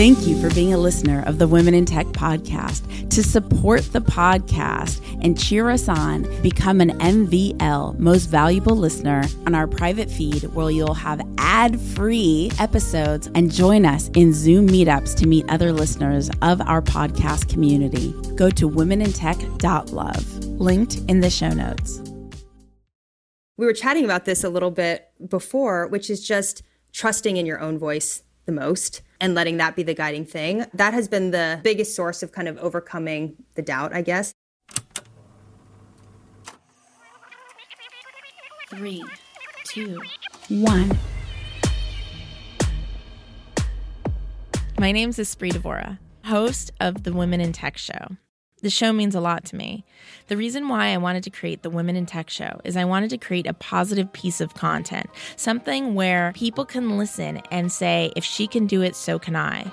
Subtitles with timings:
[0.00, 3.10] Thank you for being a listener of the Women in Tech podcast.
[3.10, 9.54] To support the podcast and cheer us on, become an MVL, most valuable listener, on
[9.54, 15.14] our private feed where you'll have ad free episodes and join us in Zoom meetups
[15.16, 18.14] to meet other listeners of our podcast community.
[18.36, 22.00] Go to womenintech.love, linked in the show notes.
[23.58, 27.60] We were chatting about this a little bit before, which is just trusting in your
[27.60, 30.66] own voice the most and letting that be the guiding thing.
[30.74, 34.32] That has been the biggest source of kind of overcoming the doubt, I guess.
[38.70, 39.04] Three,
[39.64, 40.00] two,
[40.48, 40.98] one.
[44.78, 48.16] My name's Espree Devora, host of the Women in Tech Show.
[48.62, 49.84] The show means a lot to me.
[50.26, 53.08] The reason why I wanted to create the Women in Tech show is I wanted
[53.10, 58.24] to create a positive piece of content, something where people can listen and say, if
[58.24, 59.72] she can do it, so can I.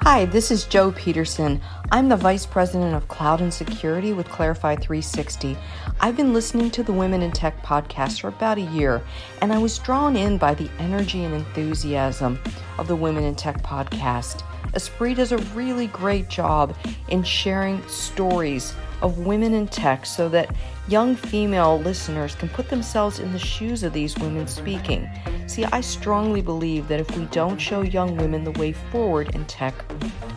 [0.00, 1.60] Hi, this is Joe Peterson.
[1.90, 5.58] I'm the Vice President of Cloud and Security with Clarify 360.
[6.00, 9.02] I've been listening to the Women in Tech podcast for about a year,
[9.42, 12.38] and I was drawn in by the energy and enthusiasm
[12.78, 14.42] of the Women in Tech podcast.
[14.74, 16.76] Espree does a really great job
[17.08, 20.54] in sharing stories of women in tech so that
[20.88, 25.08] young female listeners can put themselves in the shoes of these women speaking.
[25.46, 29.44] See, I strongly believe that if we don't show young women the way forward in
[29.46, 29.74] tech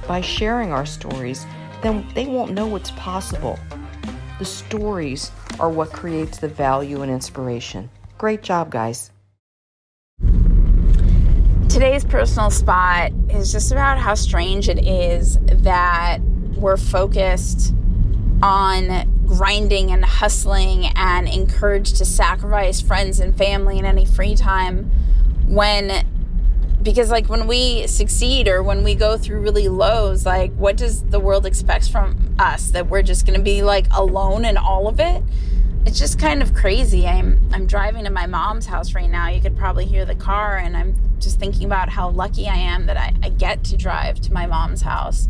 [0.07, 1.45] by sharing our stories,
[1.81, 3.57] then they won't know what's possible.
[4.39, 7.89] The stories are what creates the value and inspiration.
[8.17, 9.11] Great job, guys.
[11.69, 16.19] Today's personal spot is just about how strange it is that
[16.55, 17.73] we're focused
[18.41, 24.91] on grinding and hustling and encouraged to sacrifice friends and family and any free time
[25.47, 26.05] when
[26.81, 31.03] because like when we succeed or when we go through really lows like what does
[31.03, 32.71] the world expect from us?
[32.71, 35.21] That we're just going to be like alone in all of it
[35.89, 37.07] it's just kind of crazy.
[37.07, 39.27] I'm I'm driving to my mom's house right now.
[39.27, 42.85] You could probably hear the car, and I'm just thinking about how lucky I am
[42.85, 45.27] that I, I get to drive to my mom's house.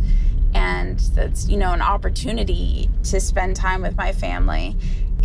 [0.53, 4.75] And that's, you know, an opportunity to spend time with my family.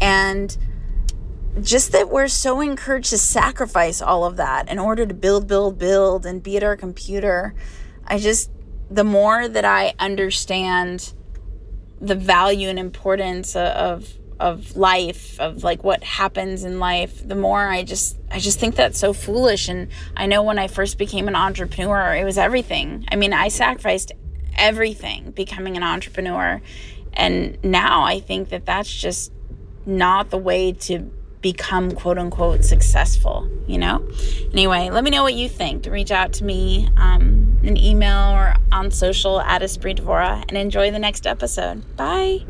[0.00, 0.56] And
[1.62, 5.78] just that we're so encouraged to sacrifice all of that in order to build, build,
[5.80, 7.56] build and be at our computer.
[8.06, 8.52] I just,
[8.88, 11.12] the more that I understand
[12.00, 17.68] the value and importance of of life of like what happens in life the more
[17.68, 19.68] i just i just think that's so foolish.
[19.68, 23.04] And i know when i first became an entrepreneur it was everything.
[23.10, 24.12] I mean i sacrificed
[24.56, 26.60] everything becoming an entrepreneur.
[27.12, 29.32] And now i think that that's just
[29.86, 34.06] not the way to become quote unquote successful you know?
[34.52, 35.86] Anyway let me know what you think.
[35.86, 40.90] Reach out to me um, an email or on social at Espree Devora and enjoy
[40.90, 41.96] the next episode.
[41.96, 42.44] Bye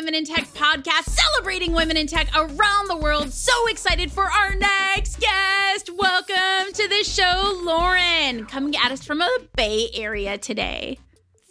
[0.00, 3.34] Women in Tech podcast, celebrating women in tech around the world.
[3.34, 5.90] So excited for our next guest.
[5.94, 10.98] Welcome to the show, Lauren, coming at us from the Bay Area today.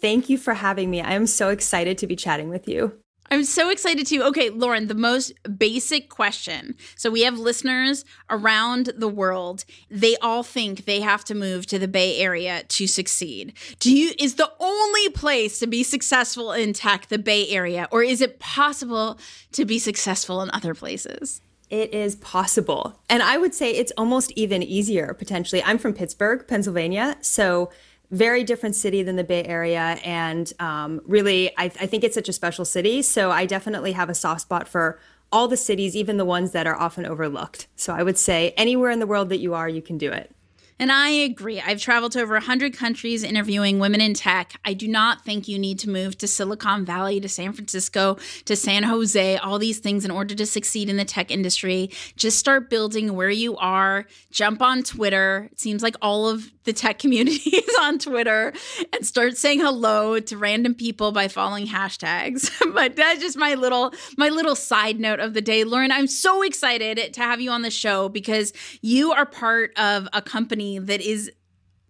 [0.00, 1.00] Thank you for having me.
[1.00, 2.98] I am so excited to be chatting with you.
[3.32, 4.24] I'm so excited to.
[4.24, 6.74] Okay, Lauren, the most basic question.
[6.96, 9.64] So we have listeners around the world.
[9.88, 13.52] They all think they have to move to the Bay Area to succeed.
[13.78, 18.02] Do you is the only place to be successful in tech the Bay Area or
[18.02, 19.18] is it possible
[19.52, 21.40] to be successful in other places?
[21.70, 23.00] It is possible.
[23.08, 25.62] And I would say it's almost even easier potentially.
[25.62, 27.70] I'm from Pittsburgh, Pennsylvania, so
[28.10, 29.98] very different city than the Bay Area.
[30.04, 33.02] And um, really, I, I think it's such a special city.
[33.02, 34.98] So I definitely have a soft spot for
[35.32, 37.68] all the cities, even the ones that are often overlooked.
[37.76, 40.34] So I would say anywhere in the world that you are, you can do it.
[40.80, 41.60] And I agree.
[41.60, 44.54] I've traveled to over 100 countries interviewing women in tech.
[44.64, 48.56] I do not think you need to move to Silicon Valley, to San Francisco, to
[48.56, 51.90] San Jose, all these things in order to succeed in the tech industry.
[52.16, 55.50] Just start building where you are, jump on Twitter.
[55.52, 58.52] It seems like all of the tech community is on Twitter
[58.92, 62.50] and start saying hello to random people by following hashtags.
[62.74, 65.64] but that's just my little my little side note of the day.
[65.64, 70.08] Lauren, I'm so excited to have you on the show because you are part of
[70.12, 71.30] a company that is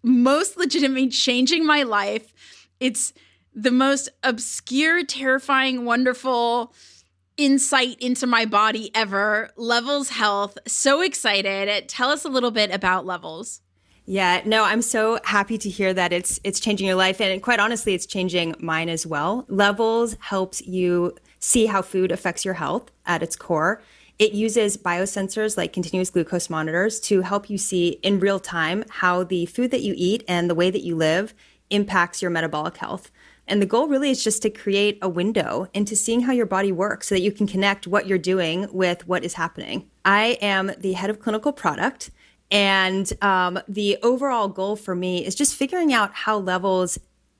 [0.03, 2.33] most legitimately changing my life.
[2.79, 3.13] It's
[3.53, 6.73] the most obscure, terrifying, wonderful
[7.37, 9.49] insight into my body ever.
[9.55, 10.57] Levels Health.
[10.67, 11.87] So excited.
[11.87, 13.61] Tell us a little bit about Levels.
[14.05, 17.59] Yeah, no, I'm so happy to hear that it's it's changing your life and quite
[17.59, 19.45] honestly it's changing mine as well.
[19.47, 23.81] Levels helps you see how food affects your health at its core.
[24.21, 29.23] It uses biosensors like continuous glucose monitors to help you see in real time how
[29.23, 31.33] the food that you eat and the way that you live
[31.71, 33.09] impacts your metabolic health.
[33.47, 36.71] And the goal really is just to create a window into seeing how your body
[36.71, 39.89] works so that you can connect what you're doing with what is happening.
[40.05, 42.11] I am the head of clinical product.
[42.51, 46.99] And um, the overall goal for me is just figuring out how levels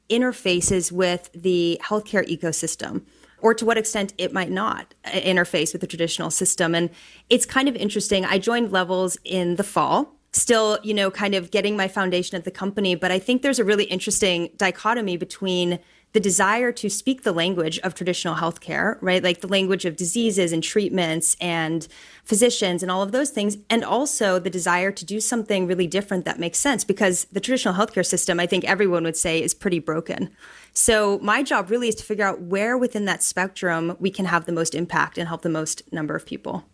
[0.10, 3.04] interfaces with the healthcare ecosystem
[3.42, 6.74] or to what extent it might not uh, interface with the traditional system.
[6.74, 6.90] And
[7.30, 8.26] it's kind of interesting.
[8.26, 12.46] I joined Levels in the fall, still, you know, kind of getting my foundation at
[12.46, 12.96] the company.
[12.96, 15.80] But I think there's a really interesting dichotomy between
[16.14, 19.24] the desire to speak the language of traditional healthcare, right?
[19.24, 21.88] Like the language of diseases and treatments and
[22.24, 23.58] physicians and all of those things.
[23.70, 27.76] And also the desire to do something really different that makes sense because the traditional
[27.76, 30.30] healthcare system, I think everyone would say, is pretty broken.
[30.74, 34.46] So my job really is to figure out where within that spectrum we can have
[34.46, 36.66] the most impact and help the most number of people.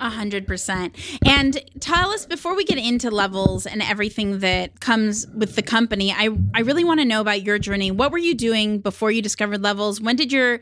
[0.00, 0.96] A hundred percent.
[1.26, 6.10] And tell us before we get into levels and everything that comes with the company,
[6.10, 7.90] I, I really want to know about your journey.
[7.90, 10.00] What were you doing before you discovered levels?
[10.00, 10.60] When did your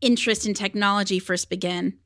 [0.00, 1.98] interest in technology first begin?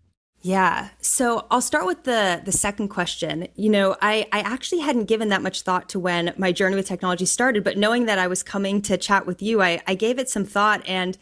[0.42, 0.90] Yeah.
[1.00, 3.48] So I'll start with the the second question.
[3.54, 6.86] You know, I, I actually hadn't given that much thought to when my journey with
[6.86, 10.18] technology started, but knowing that I was coming to chat with you, I, I gave
[10.18, 11.16] it some thought and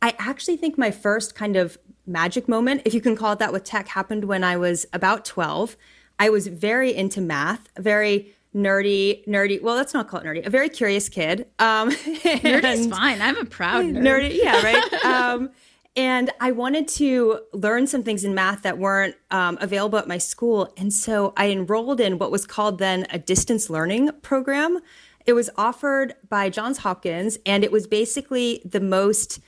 [0.00, 1.76] I actually think my first kind of
[2.08, 5.24] magic moment, if you can call it that, with tech happened when I was about
[5.24, 5.76] 12.
[6.18, 9.62] I was very into math, very nerdy, nerdy.
[9.62, 10.46] Well, let's not call it nerdy.
[10.46, 11.46] A very curious kid.
[11.58, 13.20] Um, Nerdy's fine.
[13.22, 14.02] I'm a proud nerd.
[14.02, 14.92] Nerdy, yeah, right.
[15.04, 15.50] um,
[15.96, 20.18] and I wanted to learn some things in math that weren't um, available at my
[20.18, 24.78] school, and so I enrolled in what was called then a distance learning program.
[25.26, 29.40] It was offered by Johns Hopkins, and it was basically the most,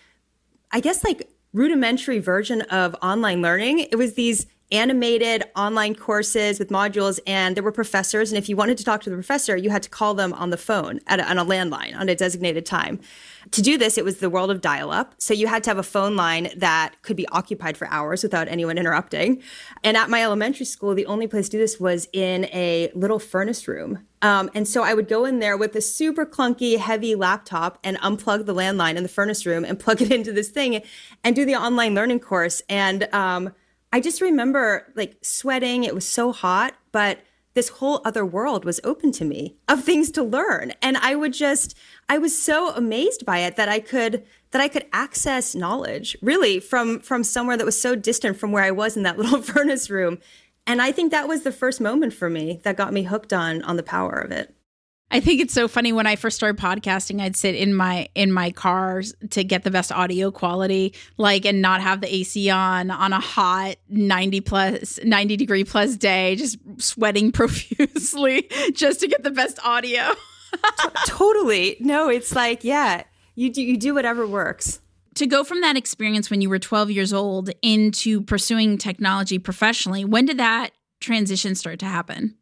[0.72, 3.80] I guess, like rudimentary version of online learning.
[3.80, 8.56] It was these animated online courses with modules and there were professors and if you
[8.56, 11.20] wanted to talk to the professor you had to call them on the phone a,
[11.28, 13.00] on a landline on a designated time.
[13.52, 15.82] To do this it was the world of dial-up so you had to have a
[15.82, 19.42] phone line that could be occupied for hours without anyone interrupting.
[19.82, 23.18] And at my elementary school the only place to do this was in a little
[23.18, 24.06] furnace room.
[24.22, 27.96] Um, and so I would go in there with a super clunky, heavy laptop and
[27.98, 30.82] unplug the landline in the furnace room and plug it into this thing
[31.24, 32.62] and do the online learning course.
[32.68, 33.52] And um,
[33.92, 35.84] I just remember like sweating.
[35.84, 37.20] It was so hot, but
[37.54, 40.72] this whole other world was open to me of things to learn.
[40.80, 41.76] And I would just,
[42.08, 46.60] I was so amazed by it that I could that I could access knowledge really
[46.60, 49.90] from from somewhere that was so distant from where I was in that little furnace
[49.90, 50.18] room
[50.66, 53.62] and I think that was the first moment for me that got me hooked on
[53.62, 54.54] on the power of it.
[55.12, 58.30] I think it's so funny when I first started podcasting, I'd sit in my in
[58.30, 62.90] my car to get the best audio quality, like and not have the AC on
[62.90, 69.22] on a hot 90 plus 90 degree plus day, just sweating profusely just to get
[69.22, 70.14] the best audio.
[71.06, 71.76] totally.
[71.80, 73.02] No, it's like, yeah,
[73.34, 74.80] you do you do whatever works
[75.16, 80.04] to go from that experience when you were 12 years old into pursuing technology professionally,
[80.04, 80.70] when did that
[81.00, 82.36] transition start to happen?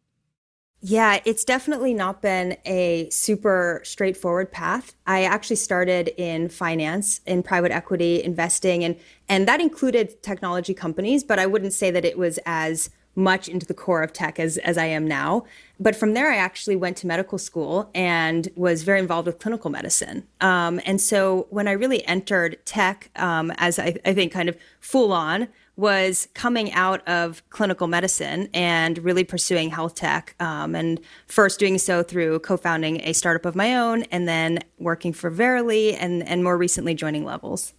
[0.81, 4.95] Yeah, it's definitely not been a super straightforward path.
[5.09, 8.97] I actually started in finance, in private equity investing, and
[9.29, 13.67] and that included technology companies, but I wouldn't say that it was as much into
[13.67, 15.45] the core of tech as, as I am now.
[15.81, 19.71] But from there, I actually went to medical school and was very involved with clinical
[19.71, 20.26] medicine.
[20.41, 24.57] Um, and so when I really entered tech, um, as I, I think kind of
[24.79, 30.35] full on, was coming out of clinical medicine and really pursuing health tech.
[30.40, 34.58] Um, and first doing so through co founding a startup of my own and then
[34.78, 37.75] working for Verily and, and more recently joining Levels.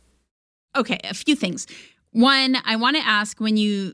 [0.78, 1.68] Okay, a few things.
[2.12, 3.94] One, I want to ask when you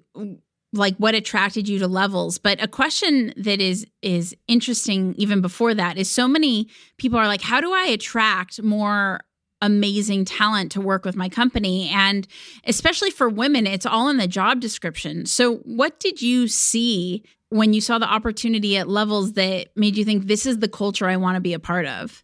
[0.71, 5.73] like what attracted you to levels but a question that is is interesting even before
[5.73, 9.21] that is so many people are like how do i attract more
[9.61, 12.27] amazing talent to work with my company and
[12.65, 17.73] especially for women it's all in the job description so what did you see when
[17.73, 21.15] you saw the opportunity at levels that made you think this is the culture i
[21.15, 22.23] want to be a part of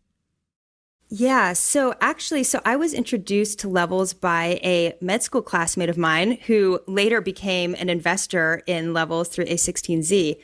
[1.14, 1.52] yeah.
[1.52, 6.38] So actually, so I was introduced to levels by a med school classmate of mine
[6.48, 10.38] who later became an investor in levels through A16Z.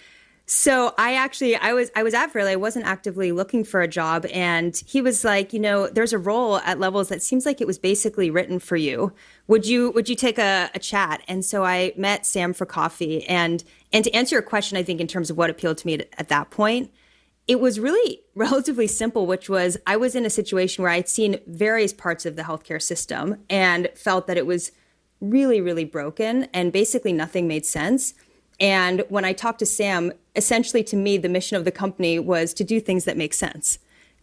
[0.50, 2.54] So I actually I was I was at Verily.
[2.54, 6.18] I wasn't actively looking for a job, and he was like, you know, there's a
[6.18, 9.12] role at levels that seems like it was basically written for you.
[9.48, 11.22] Would you would you take a, a chat?
[11.28, 13.62] And so I met Sam for coffee, and
[13.92, 16.08] and to answer your question, I think in terms of what appealed to me at,
[16.18, 16.92] at that point,
[17.46, 21.42] it was really relatively simple, which was I was in a situation where I'd seen
[21.46, 24.72] various parts of the healthcare system and felt that it was
[25.20, 28.14] really, really broken and basically nothing made sense.
[28.60, 32.54] And when I talked to Sam, essentially to me, the mission of the company was
[32.54, 33.80] to do things that make sense.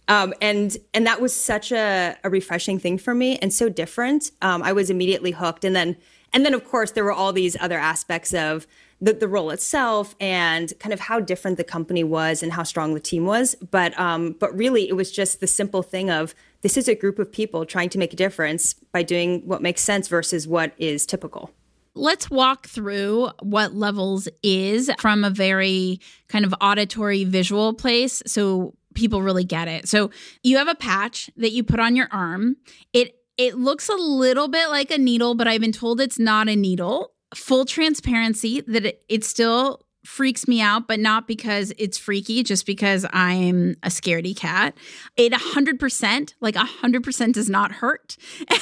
[0.06, 4.32] Um, and and that was such a, a, refreshing thing for me and so different.
[4.42, 5.64] Um, I was immediately hooked.
[5.64, 5.96] And then
[6.32, 8.66] and then of course there were all these other aspects of
[9.00, 12.92] the, the role itself and kind of how different the company was and how strong
[12.92, 13.54] the team was.
[13.70, 17.18] But um, but really it was just the simple thing of this is a group
[17.18, 21.06] of people trying to make a difference by doing what makes sense versus what is
[21.06, 21.50] typical.
[21.94, 28.22] Let's walk through what levels is from a very kind of auditory visual place.
[28.26, 29.88] So people really get it.
[29.88, 30.10] So
[30.42, 32.56] you have a patch that you put on your arm.
[32.92, 36.48] It it looks a little bit like a needle, but I've been told it's not
[36.48, 37.12] a needle.
[37.34, 42.66] Full transparency that it, it still freaks me out, but not because it's freaky, just
[42.66, 44.76] because I'm a scaredy cat.
[45.16, 48.16] It 100%, like 100% does not hurt.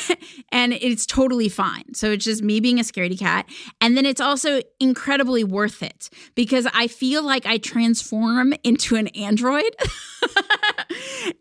[0.53, 1.95] and it's totally fine.
[1.95, 3.47] So it's just me being a scaredy cat.
[3.81, 9.09] And then it's also incredibly worth it because I feel like I transform into an
[9.09, 9.75] android.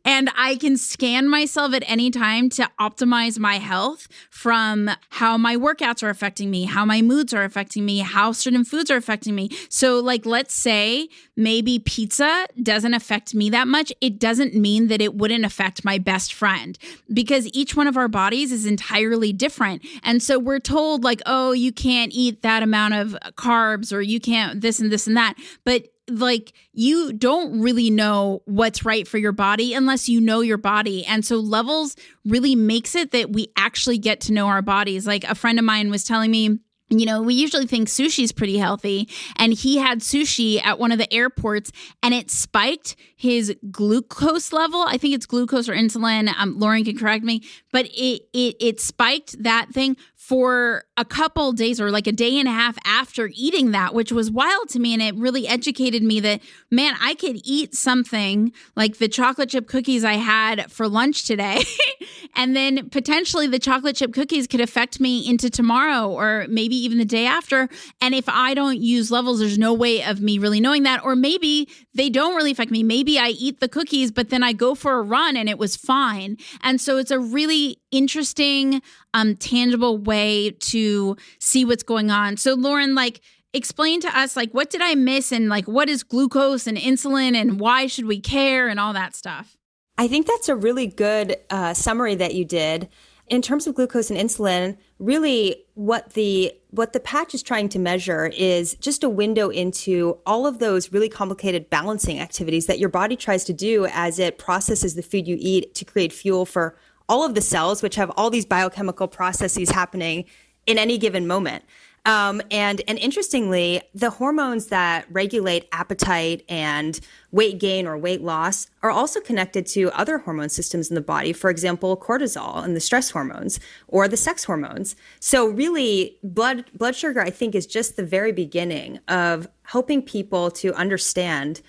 [0.05, 5.55] and I can scan myself at any time to optimize my health from how my
[5.55, 9.35] workouts are affecting me, how my moods are affecting me, how certain foods are affecting
[9.35, 9.49] me.
[9.69, 13.91] So, like, let's say maybe pizza doesn't affect me that much.
[14.01, 16.77] It doesn't mean that it wouldn't affect my best friend
[17.13, 19.85] because each one of our bodies is entirely different.
[20.03, 24.19] And so we're told, like, oh, you can't eat that amount of carbs or you
[24.19, 25.35] can't this and this and that.
[25.63, 25.87] But
[26.19, 31.05] like you don't really know what's right for your body unless you know your body.
[31.05, 35.07] And so levels really makes it that we actually get to know our bodies.
[35.07, 36.59] Like a friend of mine was telling me
[36.91, 39.07] you know, we usually think sushi's pretty healthy.
[39.37, 41.71] And he had sushi at one of the airports
[42.03, 44.81] and it spiked his glucose level.
[44.81, 46.33] I think it's glucose or insulin.
[46.37, 49.95] Um, Lauren can correct me, but it, it, it spiked that thing
[50.31, 54.13] for a couple days or like a day and a half after eating that, which
[54.13, 54.93] was wild to me.
[54.93, 56.39] And it really educated me that,
[56.71, 61.65] man, I could eat something like the chocolate chip cookies I had for lunch today.
[62.37, 66.97] and then potentially the chocolate chip cookies could affect me into tomorrow or maybe even
[66.97, 67.67] the day after.
[67.99, 71.03] And if I don't use levels, there's no way of me really knowing that.
[71.03, 72.83] Or maybe they don't really affect me.
[72.83, 75.75] Maybe I eat the cookies, but then I go for a run and it was
[75.75, 76.37] fine.
[76.61, 78.81] And so it's a really interesting,
[79.13, 82.37] um, tangible way to see what's going on.
[82.37, 83.21] So, Lauren, like,
[83.53, 87.35] explain to us like what did i miss and like what is glucose and insulin
[87.35, 89.57] and why should we care and all that stuff
[89.97, 92.87] i think that's a really good uh, summary that you did
[93.27, 97.79] in terms of glucose and insulin really what the what the patch is trying to
[97.79, 102.89] measure is just a window into all of those really complicated balancing activities that your
[102.89, 106.77] body tries to do as it processes the food you eat to create fuel for
[107.11, 110.23] all of the cells, which have all these biochemical processes happening
[110.65, 111.61] in any given moment.
[112.05, 116.99] Um, and and interestingly, the hormones that regulate appetite and
[117.31, 121.33] weight gain or weight loss are also connected to other hormone systems in the body.
[121.33, 124.95] For example, cortisol and the stress hormones or the sex hormones.
[125.19, 130.49] So really, blood blood sugar, I think, is just the very beginning of helping people
[130.51, 131.61] to understand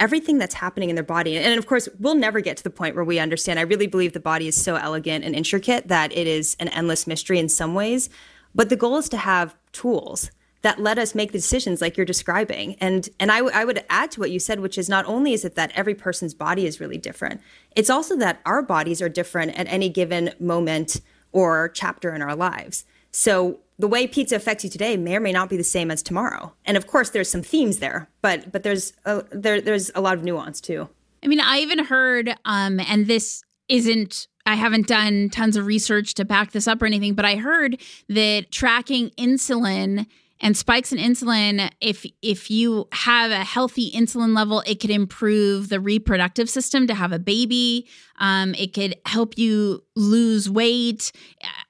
[0.00, 1.36] everything that's happening in their body.
[1.36, 3.58] And of course, we'll never get to the point where we understand.
[3.58, 7.06] I really believe the body is so elegant and intricate that it is an endless
[7.06, 8.08] mystery in some ways.
[8.54, 10.30] But the goal is to have tools
[10.62, 12.74] that let us make the decisions like you're describing.
[12.80, 15.32] And and I, w- I would add to what you said, which is not only
[15.32, 17.40] is it that every person's body is really different,
[17.76, 21.00] it's also that our bodies are different at any given moment
[21.32, 22.84] or chapter in our lives.
[23.10, 26.02] So the way pizza affects you today may or may not be the same as
[26.02, 26.52] tomorrow.
[26.64, 30.16] And of course, there's some themes there, but but there's a, there there's a lot
[30.16, 30.88] of nuance too.
[31.22, 34.28] I mean, I even heard, um, and this isn't.
[34.46, 37.78] I haven't done tons of research to back this up or anything, but I heard
[38.08, 40.06] that tracking insulin
[40.40, 45.68] and spikes in insulin if if you have a healthy insulin level it could improve
[45.68, 47.88] the reproductive system to have a baby.
[48.20, 51.12] Um, it could help you lose weight.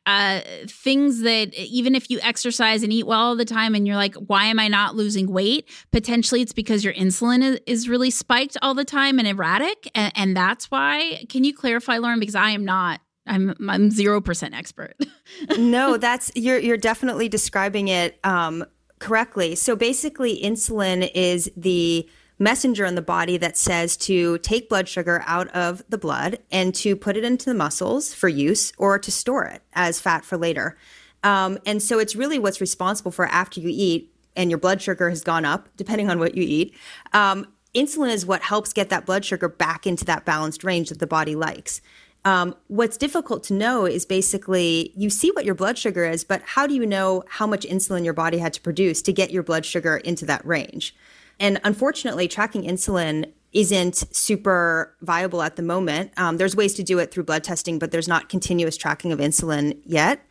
[0.07, 3.97] Uh, things that even if you exercise and eat well all the time and you're
[3.97, 5.69] like why am i not losing weight?
[5.93, 10.13] Potentially it's because your insulin is, is really spiked all the time and erratic and,
[10.15, 12.21] and that's why can you clarify lauren?
[12.21, 14.97] Because i am not I'm I'm zero percent expert.
[15.59, 18.65] no, that's you're you're definitely describing it um,
[18.99, 19.55] correctly.
[19.55, 22.09] So basically, insulin is the
[22.39, 26.75] messenger in the body that says to take blood sugar out of the blood and
[26.75, 30.37] to put it into the muscles for use or to store it as fat for
[30.37, 30.77] later.
[31.25, 35.11] Um, and so it's really what's responsible for after you eat and your blood sugar
[35.11, 36.77] has gone up, depending on what you eat.
[37.13, 41.01] Um, insulin is what helps get that blood sugar back into that balanced range that
[41.01, 41.81] the body likes.
[42.29, 46.43] Um, what's difficult to know is basically you see what your blood sugar is, but
[46.43, 49.43] how do you know how much insulin your body had to produce to get your
[49.43, 50.95] blood sugar into that range?
[51.41, 56.13] And unfortunately, tracking insulin isn't super viable at the moment.
[56.19, 59.21] Um, there's ways to do it through blood testing, but there's not continuous tracking of
[59.21, 60.23] insulin yet.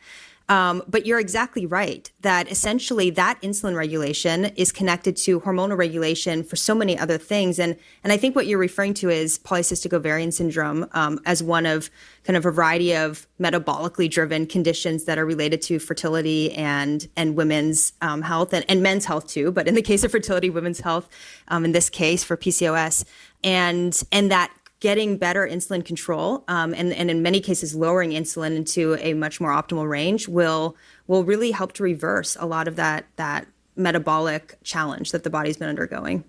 [0.48, 6.42] Um, but you're exactly right that essentially that insulin regulation is connected to hormonal regulation
[6.42, 7.58] for so many other things.
[7.58, 11.66] And, and I think what you're referring to is polycystic ovarian syndrome um, as one
[11.66, 11.90] of
[12.24, 17.36] kind of a variety of metabolically driven conditions that are related to fertility and, and
[17.36, 19.52] women's um, health and, and men's health too.
[19.52, 21.08] But in the case of fertility, women's health,
[21.48, 23.04] um, in this case for PCOS,
[23.44, 28.54] and, and that getting better insulin control um, and, and in many cases lowering insulin
[28.56, 32.76] into a much more optimal range will will really help to reverse a lot of
[32.76, 36.24] that that metabolic challenge that the body's been undergoing.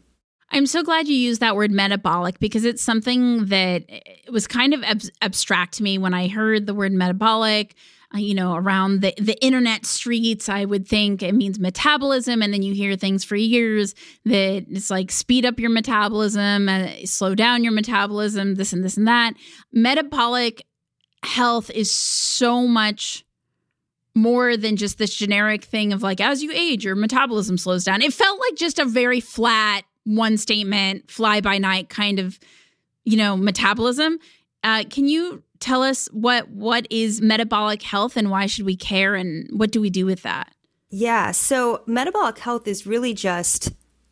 [0.52, 3.84] I'm so glad you used that word metabolic because it's something that
[4.32, 7.76] was kind of ab- abstract to me when I heard the word metabolic.
[8.14, 12.42] Uh, you know, around the, the internet streets, I would think it means metabolism.
[12.42, 13.94] And then you hear things for years
[14.26, 18.98] that it's like speed up your metabolism, uh, slow down your metabolism, this and this
[18.98, 19.36] and that.
[19.72, 20.66] Metabolic
[21.22, 23.26] health is so much
[24.16, 28.02] more than just this generic thing of like, as you age, your metabolism slows down.
[28.02, 32.40] It felt like just a very flat, one statement, fly by night kind of,
[33.04, 34.18] you know, metabolism.
[34.64, 39.16] Uh, can you tell us what what is metabolic health and why should we care
[39.16, 40.54] and what do we do with that?
[40.90, 43.72] Yeah, so metabolic health is really just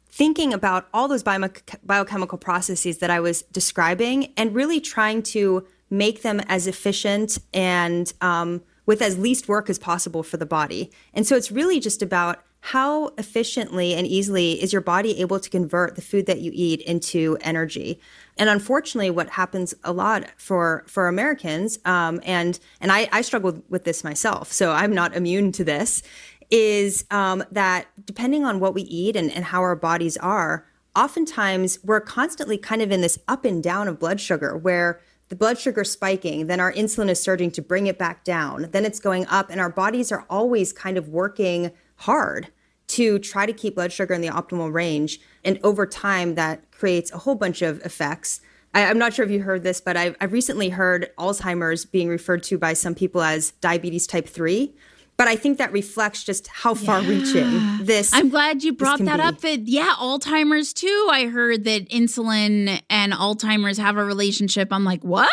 [0.10, 1.50] thinking about all those bio-
[1.84, 8.12] biochemical processes that I was describing and really trying to make them as efficient and
[8.22, 10.92] um, with as least work as possible for the body.
[11.14, 15.50] And so it's really just about how efficiently and easily is your body able to
[15.50, 18.00] convert the food that you eat into energy?
[18.38, 23.64] And unfortunately, what happens a lot for for Americans, um, and and I, I struggled
[23.70, 26.04] with this myself, so I'm not immune to this,
[26.50, 31.80] is um, that depending on what we eat and, and how our bodies are, oftentimes
[31.84, 35.60] we're constantly kind of in this up and down of blood sugar where the blood
[35.60, 39.26] sugar spiking, then our insulin is surging to bring it back down, then it's going
[39.28, 42.48] up, and our bodies are always kind of working hard
[42.88, 45.20] to try to keep blood sugar in the optimal range.
[45.44, 48.40] And over time, that creates a whole bunch of effects.
[48.74, 52.08] I, am not sure if you heard this, but I've, I've recently heard Alzheimer's being
[52.08, 54.74] referred to by some people as diabetes type 3
[55.18, 58.14] but I think that reflects just how far reaching this.
[58.14, 59.24] I'm glad you brought that be.
[59.24, 59.40] up.
[59.40, 61.08] That yeah, Alzheimer's too.
[61.12, 64.72] I heard that insulin and Alzheimer's have a relationship.
[64.72, 65.32] I'm like, what?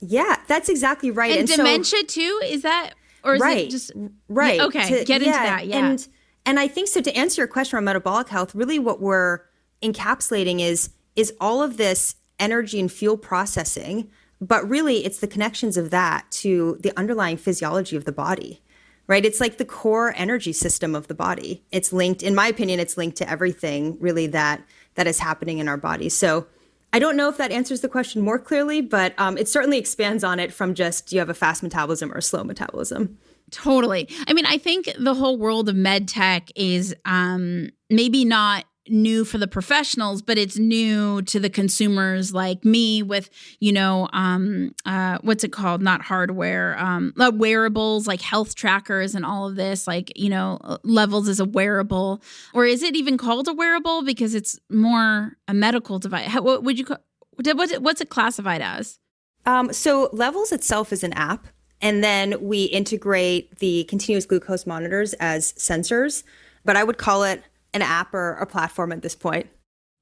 [0.00, 1.32] Yeah, that's exactly right.
[1.32, 2.40] And, and dementia so, too.
[2.44, 3.92] Is that or is right, it just
[4.28, 4.60] right?
[4.60, 5.66] Okay, to, get into that.
[5.66, 6.08] Yeah, and
[6.46, 7.00] and I think so.
[7.00, 9.40] To answer your question on metabolic health, really what we're
[9.82, 15.76] encapsulating is is all of this energy and fuel processing, but really it's the connections
[15.76, 18.62] of that to the underlying physiology of the body.
[19.06, 19.24] Right?
[19.24, 21.64] It's like the core energy system of the body.
[21.72, 24.62] It's linked, in my opinion, it's linked to everything really that
[24.94, 26.08] that is happening in our body.
[26.08, 26.46] So
[26.92, 30.24] I don't know if that answers the question more clearly, but um, it certainly expands
[30.24, 33.18] on it from just do you have a fast metabolism or a slow metabolism?
[33.50, 34.08] Totally.
[34.26, 39.24] I mean, I think the whole world of med tech is um, maybe not new
[39.24, 44.74] for the professionals but it's new to the consumers like me with you know um
[44.86, 45.82] uh what's it called?
[45.82, 50.58] Not hardware um uh, wearables like health trackers and all of this like you know
[50.82, 52.22] levels as a wearable.
[52.54, 54.02] Or is it even called a wearable?
[54.02, 56.28] Because it's more a medical device.
[56.28, 56.98] How, what would you call
[57.32, 58.98] what's it classified as?
[59.46, 61.46] Um so levels itself is an app
[61.80, 66.22] and then we integrate the continuous glucose monitors as sensors.
[66.64, 67.42] But I would call it
[67.74, 69.48] an app or a platform at this point.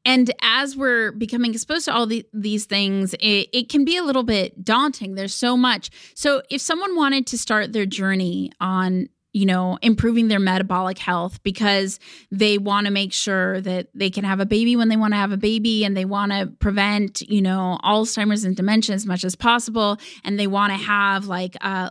[0.04, 4.02] And as we're becoming exposed to all the, these things, it, it can be a
[4.02, 5.16] little bit daunting.
[5.16, 5.90] There's so much.
[6.14, 11.42] So, if someone wanted to start their journey on you know, improving their metabolic health
[11.42, 12.00] because
[12.30, 15.18] they want to make sure that they can have a baby when they want to
[15.18, 19.24] have a baby and they want to prevent, you know, Alzheimer's and dementia as much
[19.24, 19.98] as possible.
[20.24, 21.90] And they want to have like uh,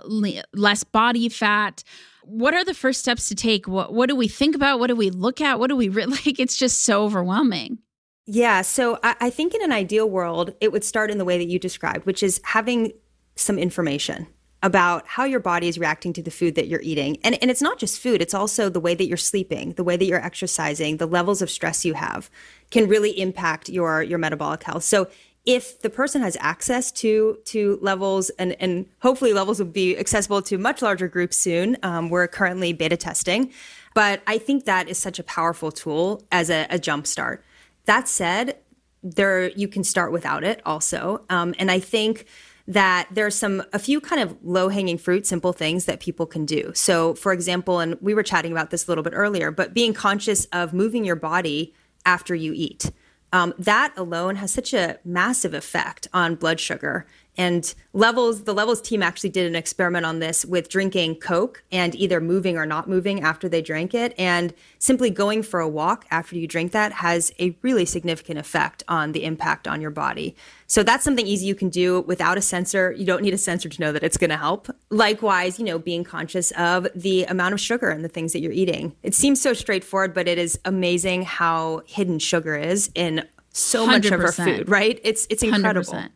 [0.53, 1.83] less body fat.
[2.27, 3.67] What are the first steps to take?
[3.67, 4.79] What, what do we think about?
[4.79, 5.59] What do we look at?
[5.59, 6.39] What do we re- like?
[6.39, 7.79] It's just so overwhelming.
[8.25, 8.61] Yeah.
[8.61, 11.47] So I, I think in an ideal world, it would start in the way that
[11.47, 12.91] you described, which is having
[13.35, 14.27] some information
[14.63, 17.17] about how your body is reacting to the food that you're eating.
[17.23, 19.95] And, and it's not just food, it's also the way that you're sleeping, the way
[19.95, 22.29] that you're exercising, the levels of stress you have
[22.71, 24.83] can really impact your, your metabolic health.
[24.83, 25.07] So
[25.47, 30.41] if the person has access to to levels and and hopefully levels will be accessible
[30.43, 33.51] to much larger groups soon um, we're currently beta testing.
[33.95, 37.43] But i think that is such a powerful tool as a, a jump start.
[37.85, 38.57] That said
[39.01, 41.23] there you can start without it also.
[41.29, 42.25] Um, and i think
[42.69, 46.45] that there's some a few kind of low hanging fruit simple things that people can
[46.45, 46.73] do.
[46.75, 49.93] So for example and we were chatting about this a little bit earlier but being
[49.93, 51.73] conscious of moving your body
[52.05, 52.91] after you eat
[53.33, 57.05] um, that alone has such a massive effect on blood sugar
[57.37, 61.93] and levels the levels team actually did an experiment on this with drinking coke and
[61.95, 64.13] either moving or not moving after they drank it.
[64.17, 68.83] And simply going for a walk after you drink that has a really significant effect
[68.87, 70.35] on the impact on your body.
[70.65, 72.91] So that's something easy you can do without a sensor.
[72.91, 74.67] You don't need a sensor to know that it's going to help.
[74.89, 78.51] Likewise you know being conscious of the amount of sugar in the things that you're
[78.51, 78.95] eating.
[79.03, 83.87] It seems so straightforward but it is amazing how hidden sugar is in so 100%.
[83.87, 84.99] much of our food right?
[85.03, 85.93] It's it's incredible.
[85.93, 86.09] 100%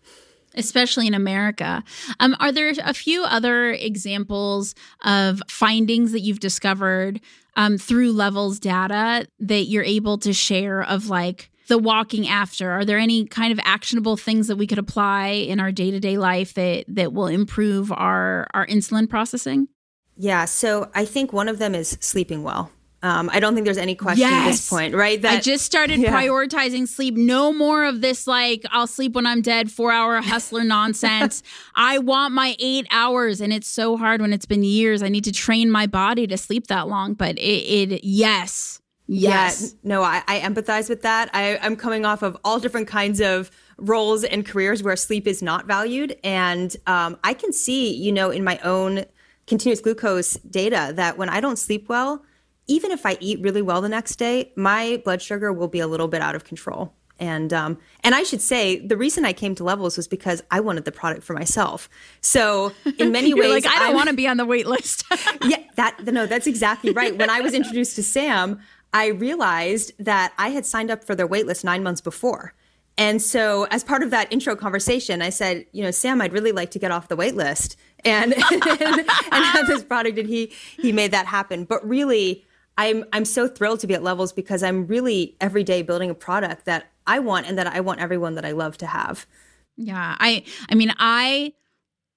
[0.55, 1.83] especially in America.
[2.19, 7.21] Um, are there a few other examples of findings that you've discovered
[7.55, 12.71] um, through levels data that you're able to share of like the walking after?
[12.71, 15.99] Are there any kind of actionable things that we could apply in our day to
[15.99, 19.67] day life that that will improve our our insulin processing?
[20.17, 22.71] Yeah, so I think one of them is sleeping well.
[23.03, 24.45] Um, I don't think there's any question yes.
[24.45, 25.19] at this point, right?
[25.21, 26.13] That, I just started yeah.
[26.13, 27.15] prioritizing sleep.
[27.15, 31.41] No more of this, like, I'll sleep when I'm dead, four hour hustler nonsense.
[31.73, 33.41] I want my eight hours.
[33.41, 35.01] And it's so hard when it's been years.
[35.01, 37.15] I need to train my body to sleep that long.
[37.15, 38.81] But it, it yes.
[39.07, 39.61] Yes.
[39.61, 41.29] Yeah, no, I, I empathize with that.
[41.33, 45.41] I, I'm coming off of all different kinds of roles and careers where sleep is
[45.41, 46.15] not valued.
[46.23, 49.05] And um, I can see, you know, in my own
[49.47, 52.23] continuous glucose data that when I don't sleep well,
[52.71, 55.87] even if I eat really well the next day, my blood sugar will be a
[55.87, 56.93] little bit out of control.
[57.19, 60.61] And um, and I should say the reason I came to Levels was because I
[60.61, 61.89] wanted the product for myself.
[62.21, 65.03] So in many ways, like I don't want to be on the wait list.
[65.43, 67.15] yeah, that no, that's exactly right.
[67.15, 68.59] When I was introduced to Sam,
[68.93, 72.53] I realized that I had signed up for their wait list nine months before.
[72.97, 76.51] And so, as part of that intro conversation, I said, you know, Sam, I'd really
[76.51, 80.17] like to get off the wait list and and, and have this product.
[80.17, 81.65] And he he made that happen.
[81.65, 82.45] But really,
[82.77, 86.15] I'm I'm so thrilled to be at Levels because I'm really every day building a
[86.15, 89.25] product that I want and that I want everyone that I love to have.
[89.77, 91.53] Yeah, I I mean I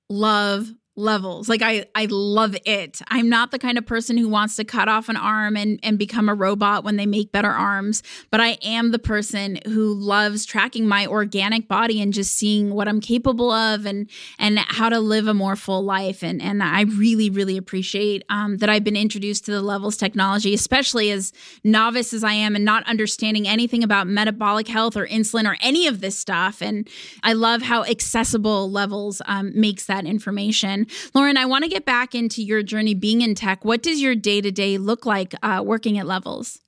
[0.09, 1.49] love levels.
[1.49, 3.01] Like I I love it.
[3.09, 5.99] I'm not the kind of person who wants to cut off an arm and and
[5.99, 10.45] become a robot when they make better arms, but I am the person who loves
[10.45, 15.01] tracking my organic body and just seeing what I'm capable of and and how to
[15.01, 18.97] live a more full life and and I really really appreciate um, that I've been
[18.97, 21.33] introduced to the levels technology, especially as
[21.65, 25.87] novice as I am and not understanding anything about metabolic health or insulin or any
[25.89, 26.89] of this stuff and
[27.23, 30.84] I love how accessible levels um, makes that information.
[31.15, 33.65] Lauren, I want to get back into your journey being in tech.
[33.65, 36.61] What does your day to day look like uh, working at Levels?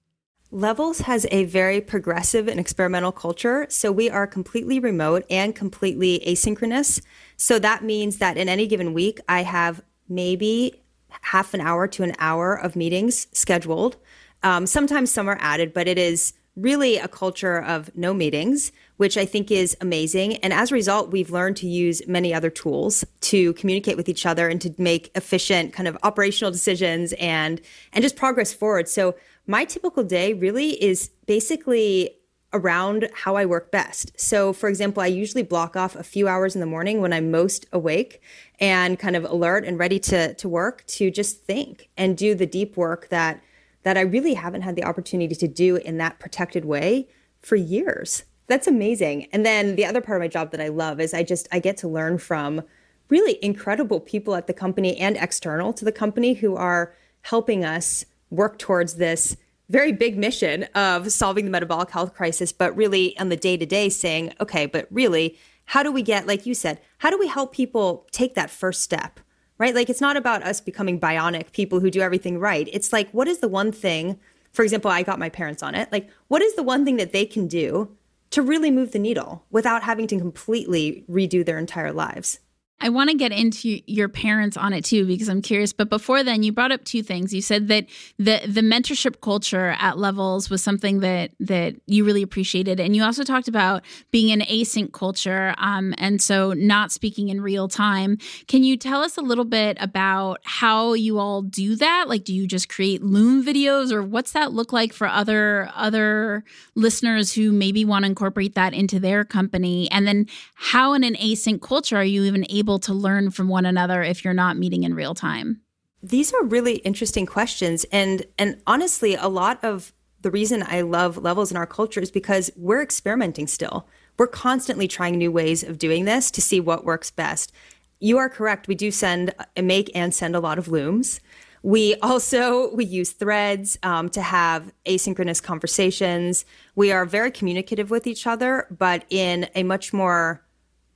[0.50, 3.66] Levels has a very progressive and experimental culture.
[3.68, 7.02] So we are completely remote and completely asynchronous.
[7.36, 10.82] So that means that in any given week, I have maybe
[11.22, 13.96] half an hour to an hour of meetings scheduled.
[14.42, 19.18] Um, sometimes some are added, but it is really a culture of no meetings, which
[19.18, 20.36] I think is amazing.
[20.36, 24.24] And as a result, we've learned to use many other tools to communicate with each
[24.24, 27.60] other and to make efficient kind of operational decisions and
[27.92, 28.88] and just progress forward.
[28.88, 29.14] So
[29.46, 32.16] my typical day really is basically
[32.52, 34.18] around how I work best.
[34.18, 37.30] So, for example, I usually block off a few hours in the morning when I'm
[37.30, 38.22] most awake
[38.58, 42.46] and kind of alert and ready to to work to just think and do the
[42.46, 43.42] deep work that
[43.86, 47.06] that I really haven't had the opportunity to do in that protected way
[47.40, 48.24] for years.
[48.48, 49.28] That's amazing.
[49.30, 51.60] And then the other part of my job that I love is I just I
[51.60, 52.62] get to learn from
[53.10, 58.04] really incredible people at the company and external to the company who are helping us
[58.28, 59.36] work towards this
[59.68, 63.66] very big mission of solving the metabolic health crisis, but really on the day to
[63.66, 67.28] day saying, okay, but really, how do we get, like you said, how do we
[67.28, 69.20] help people take that first step?
[69.58, 69.74] Right?
[69.74, 72.68] Like it's not about us becoming bionic people who do everything right.
[72.72, 74.18] It's like, what is the one thing,
[74.52, 77.12] for example, I got my parents on it, like, what is the one thing that
[77.12, 77.96] they can do
[78.30, 82.40] to really move the needle without having to completely redo their entire lives?
[82.78, 85.72] I want to get into your parents on it too because I'm curious.
[85.72, 87.32] But before then, you brought up two things.
[87.32, 87.86] You said that
[88.18, 93.02] the the mentorship culture at levels was something that that you really appreciated, and you
[93.02, 98.18] also talked about being an async culture, um, and so not speaking in real time.
[98.46, 102.08] Can you tell us a little bit about how you all do that?
[102.08, 106.44] Like, do you just create Loom videos, or what's that look like for other other
[106.74, 109.90] listeners who maybe want to incorporate that into their company?
[109.90, 113.46] And then, how in an async culture are you even able able to learn from
[113.46, 115.60] one another if you're not meeting in real time?
[116.02, 121.16] These are really interesting questions and and honestly a lot of the reason I love
[121.16, 123.86] levels in our culture is because we're experimenting still.
[124.18, 127.52] we're constantly trying new ways of doing this to see what works best.
[128.00, 128.66] You are correct.
[128.66, 131.20] We do send, and make and send a lot of looms.
[131.62, 136.44] We also we use threads um, to have asynchronous conversations.
[136.74, 140.45] We are very communicative with each other, but in a much more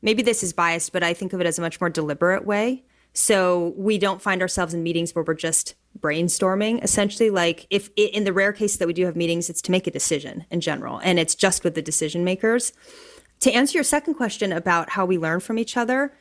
[0.03, 2.85] maybe this is biased, but I think of it as a much more deliberate way.
[3.13, 6.83] So we don't find ourselves in meetings where we're just brainstorming.
[6.83, 9.87] Essentially, like if in the rare case that we do have meetings, it's to make
[9.87, 12.73] a decision in general, and it's just with the decision makers.
[13.41, 16.15] To answer your second question about how we learn from each other,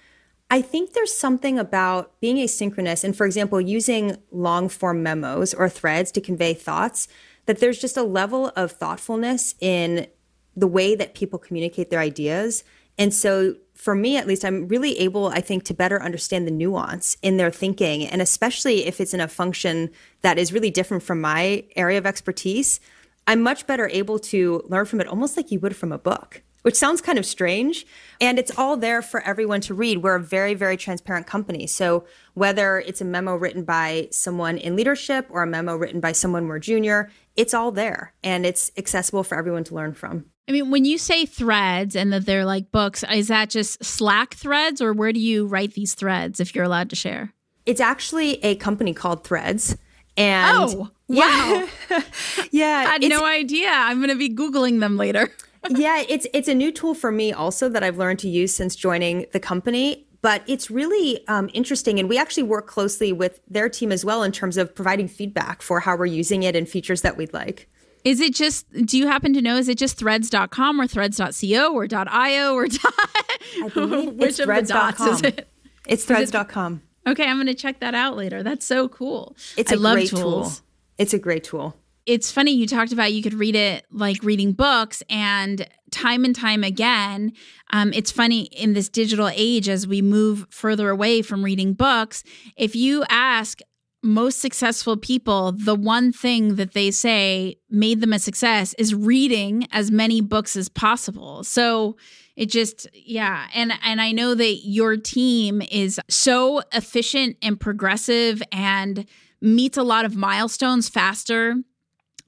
[0.50, 5.70] I think there's something about being asynchronous and, for example, using long form memos or
[5.70, 7.08] threads to convey thoughts,
[7.46, 10.08] that there's just a level of thoughtfulness in
[10.56, 12.64] the way that people communicate their ideas.
[12.98, 16.52] And so, for me at least, I'm really able, I think, to better understand the
[16.52, 18.06] nuance in their thinking.
[18.06, 19.90] And especially if it's in a function
[20.20, 22.82] that is really different from my area of expertise,
[23.26, 26.44] I'm much better able to learn from it almost like you would from a book
[26.64, 27.86] which sounds kind of strange.
[28.20, 30.04] And it's all there for everyone to read.
[30.04, 31.68] We're a very, very transparent company.
[31.68, 36.12] So whether it's a memo written by someone in leadership or a memo written by
[36.12, 40.26] someone more junior, it's all there and it's accessible for everyone to learn from.
[40.50, 44.34] I mean, when you say threads and that they're like books, is that just Slack
[44.34, 47.34] threads or where do you write these threads if you're allowed to share?
[47.68, 49.78] It's actually a company called Threads.
[50.18, 51.68] And oh, wow.
[51.90, 52.02] Yeah.
[52.52, 53.70] yeah I had no idea.
[53.70, 55.30] I'm going to be Googling them later
[55.70, 58.76] yeah, it's it's a new tool for me also that I've learned to use since
[58.76, 60.06] joining the company.
[60.22, 64.24] But it's really um, interesting, and we actually work closely with their team as well
[64.24, 67.70] in terms of providing feedback for how we're using it and features that we'd like.
[68.04, 71.88] Is it just, do you happen to know, is it just threads.com or threads.co or
[71.92, 75.10] .io or dot, I believe it's threads.com.
[75.10, 75.48] Is it?
[75.88, 76.82] It's threads.com.
[77.08, 78.44] Okay, I'm going to check that out later.
[78.44, 79.36] That's so cool.
[79.58, 80.52] It's a I great tool.
[80.98, 81.76] It's a great tool
[82.10, 86.36] it's funny you talked about you could read it like reading books and time and
[86.36, 87.32] time again
[87.72, 92.24] um, it's funny in this digital age as we move further away from reading books
[92.58, 93.60] if you ask
[94.02, 99.68] most successful people the one thing that they say made them a success is reading
[99.72, 101.44] as many books as possible.
[101.44, 101.98] So
[102.36, 103.48] it just yeah.
[103.54, 109.06] And and i know that your team is so efficient and progressive and
[109.42, 111.56] meets a lot of milestones faster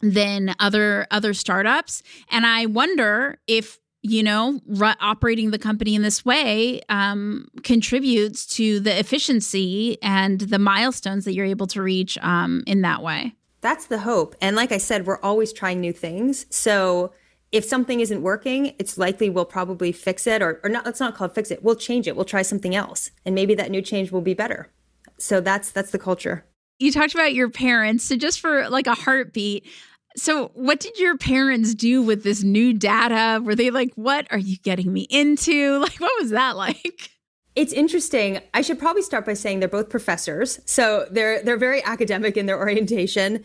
[0.02, 2.04] than other other startups.
[2.30, 8.46] And i wonder if you know r- operating the company in this way um, contributes
[8.46, 13.36] to the efficiency and the milestones that you're able to reach um, in that way.
[13.62, 14.36] That's the hope.
[14.42, 16.46] And like i said we're always trying new things.
[16.50, 17.14] So
[17.52, 21.16] if something isn't working it's likely we'll probably fix it or, or not let's not
[21.16, 21.64] call it fix it.
[21.64, 22.16] We'll change it.
[22.16, 23.12] We'll try something else.
[23.26, 24.70] And maybe that new change will be better.
[25.18, 26.46] So that's that's the culture.
[26.80, 28.06] You talked about your parents.
[28.06, 29.68] So just for like a heartbeat
[30.16, 33.42] so, what did your parents do with this new data?
[33.44, 37.12] Were they like, "What are you getting me into?" Like, what was that like?
[37.56, 38.40] It's interesting.
[38.54, 42.46] I should probably start by saying they're both professors, so they're they're very academic in
[42.46, 43.44] their orientation.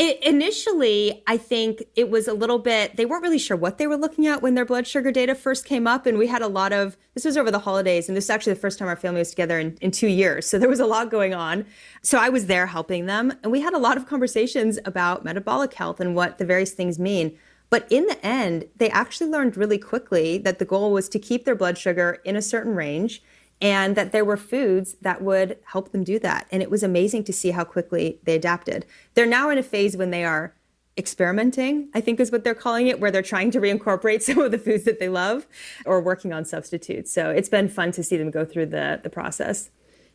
[0.00, 3.88] It, initially, I think it was a little bit, they weren't really sure what they
[3.88, 6.06] were looking at when their blood sugar data first came up.
[6.06, 8.52] And we had a lot of, this was over the holidays, and this is actually
[8.52, 10.48] the first time our family was together in, in two years.
[10.48, 11.66] So there was a lot going on.
[12.02, 13.32] So I was there helping them.
[13.42, 17.00] And we had a lot of conversations about metabolic health and what the various things
[17.00, 17.36] mean.
[17.68, 21.44] But in the end, they actually learned really quickly that the goal was to keep
[21.44, 23.20] their blood sugar in a certain range
[23.60, 26.46] and that there were foods that would help them do that.
[26.50, 28.86] And it was amazing to see how quickly they adapted.
[29.14, 30.54] They're now in a phase when they are
[30.96, 34.50] experimenting, I think is what they're calling it, where they're trying to reincorporate some of
[34.50, 35.46] the foods that they love
[35.86, 37.12] or working on substitutes.
[37.12, 39.70] So it's been fun to see them go through the, the process.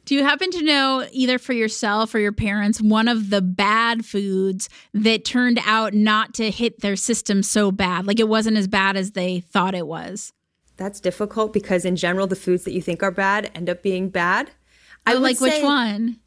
[0.06, 4.06] Do you happen to know, either for yourself or your parents, one of the bad
[4.06, 8.06] foods that turned out not to hit their system so bad?
[8.06, 10.34] Like it wasn't as bad as they thought it was?
[10.78, 14.10] That's difficult because in general the foods that you think are bad end up being
[14.10, 14.52] bad.
[15.06, 16.20] I oh, like say, which one?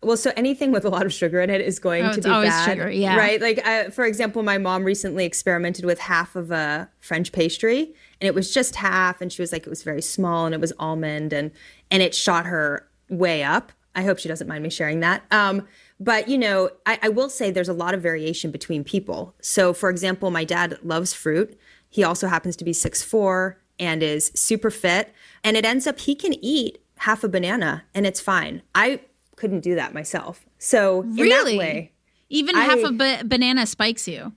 [0.00, 2.28] Well, so anything with a lot of sugar in it is going oh, to be
[2.28, 3.16] bad, sugar, yeah.
[3.16, 3.40] right?
[3.40, 8.28] Like, uh, for example, my mom recently experimented with half of a French pastry, and
[8.28, 10.72] it was just half, and she was like, it was very small, and it was
[10.78, 11.50] almond, and
[11.90, 13.72] and it shot her way up.
[13.96, 15.24] I hope she doesn't mind me sharing that.
[15.32, 15.66] Um,
[15.98, 19.34] but you know, I, I will say there's a lot of variation between people.
[19.40, 21.58] So, for example, my dad loves fruit.
[21.88, 25.12] He also happens to be six four and is super fit.
[25.44, 28.62] And it ends up he can eat half a banana and it's fine.
[28.74, 29.00] I
[29.36, 30.44] couldn't do that myself.
[30.58, 31.92] So really, way,
[32.28, 34.32] even I, half a ba- banana spikes you.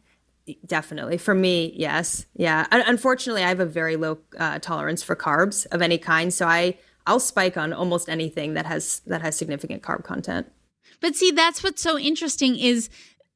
[0.66, 2.66] Definitely for me, yes, yeah.
[2.72, 6.78] Unfortunately, I have a very low uh, tolerance for carbs of any kind, so I
[7.06, 10.52] I'll spike on almost anything that has that has significant carb content.
[11.00, 12.90] But see, that's what's so interesting is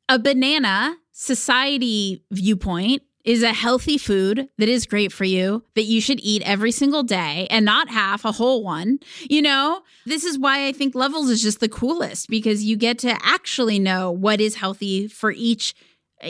[0.10, 6.00] a banana society viewpoint is a healthy food that is great for you that you
[6.00, 9.00] should eat every single day and not half a whole one.
[9.30, 13.00] You know, this is why I think Levels is just the coolest because you get
[13.00, 15.74] to actually know what is healthy for each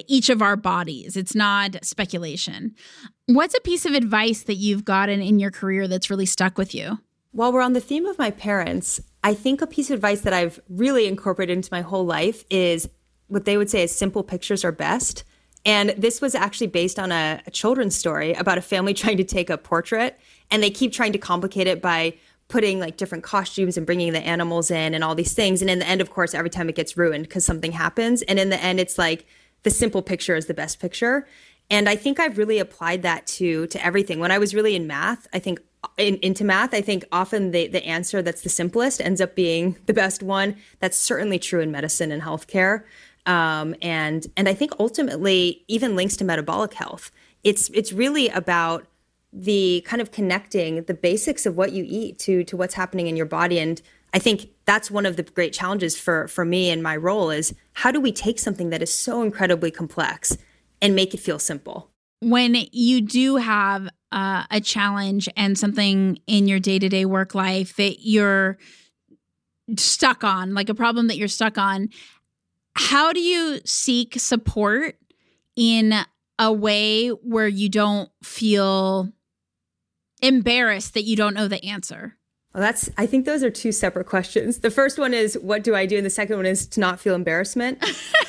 [0.08, 1.16] each of our bodies.
[1.16, 2.74] It's not speculation.
[3.28, 6.74] What's a piece of advice that you've gotten in your career that's really stuck with
[6.74, 7.00] you?
[7.32, 10.34] While we're on the theme of my parents, I think a piece of advice that
[10.34, 12.90] I've really incorporated into my whole life is
[13.28, 15.24] what they would say is simple pictures are best.
[15.66, 19.24] And this was actually based on a, a, children's story about a family trying to
[19.24, 20.20] take a portrait.
[20.52, 22.14] And they keep trying to complicate it by
[22.48, 25.62] putting like different costumes and bringing the animals in and all these things.
[25.62, 28.22] And in the end, of course, every time it gets ruined because something happens.
[28.24, 29.26] And in the end, it's like
[29.64, 31.28] the simple picture is the best picture.
[31.72, 34.20] And I think I've really applied that to to everything.
[34.20, 35.60] When I was really in math, I think
[35.98, 39.76] in, into math, I think often the, the answer that's the simplest ends up being
[39.88, 40.58] the best one.
[40.80, 42.84] That's certainly true in medicine and healthcare.
[43.26, 47.12] Um, and and I think ultimately even links to metabolic health.
[47.44, 48.88] It's it's really about
[49.34, 53.18] the kind of connecting the basics of what you eat to to what's happening in
[53.18, 53.60] your body.
[53.60, 53.82] And
[54.14, 57.54] I think that's one of the great challenges for for me and my role is
[57.74, 60.38] how do we take something that is so incredibly complex
[60.82, 61.90] and make it feel simple?
[62.22, 67.36] When you do have uh, a challenge and something in your day to day work
[67.36, 68.58] life that you're
[69.78, 71.90] stuck on, like a problem that you're stuck on,
[72.76, 74.98] how do you seek support
[75.56, 75.94] in
[76.38, 79.12] a way where you don't feel
[80.22, 82.18] embarrassed that you don't know the answer?
[82.54, 84.60] Well, that's, I think those are two separate questions.
[84.60, 85.98] The first one is, what do I do?
[85.98, 87.80] And the second one is to not feel embarrassment.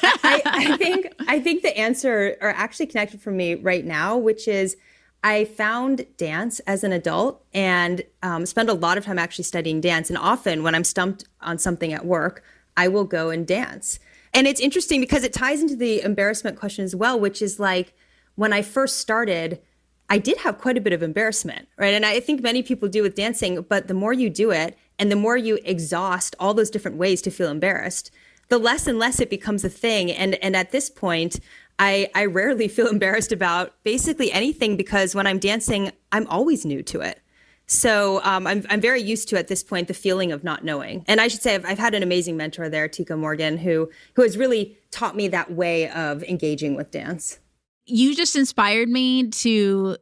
[0.03, 4.49] I, I think, I think the answer are actually connected for me right now, which
[4.49, 4.77] is,
[5.23, 9.81] I found dance as an adult and um, spend a lot of time actually studying
[9.81, 10.09] dance.
[10.09, 12.43] And often when I'm stumped on something at work,
[12.77, 13.99] I will go and dance.
[14.37, 17.95] And it's interesting because it ties into the embarrassment question as well, which is like
[18.35, 19.63] when I first started,
[20.11, 21.95] I did have quite a bit of embarrassment, right?
[21.95, 25.11] And I think many people do with dancing, but the more you do it and
[25.11, 28.11] the more you exhaust all those different ways to feel embarrassed,
[28.49, 30.13] the less and less it becomes a thing.
[30.13, 31.41] And and at this point,
[31.79, 36.83] I, I rarely feel embarrassed about basically anything because when I'm dancing, I'm always new
[36.83, 37.23] to it.
[37.67, 41.05] So um, I'm, I'm very used to at this point the feeling of not knowing.
[41.09, 44.23] And I should say I've, I've had an amazing mentor there, Tika Morgan, who who
[44.23, 47.41] has really taught me that way of engaging with dance.
[47.87, 49.97] You just inspired me to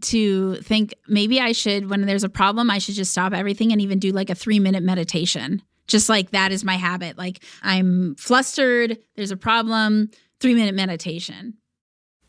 [0.00, 3.80] to think maybe I should when there's a problem I should just stop everything and
[3.80, 5.62] even do like a 3 minute meditation.
[5.88, 7.18] Just like that is my habit.
[7.18, 11.54] Like I'm flustered, there's a problem, three minute meditation?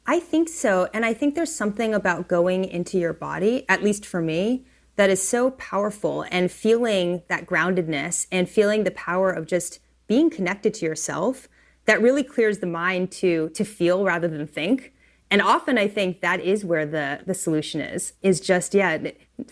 [0.06, 0.90] I think so.
[0.94, 4.66] And I think there's something about going into your body, at least for me,
[5.00, 10.30] that is so powerful and feeling that groundedness and feeling the power of just being
[10.30, 11.48] connected to yourself
[11.86, 14.92] that really clears the mind to to feel rather than think.
[15.32, 18.98] And often I think that is where the the solution is is just yeah,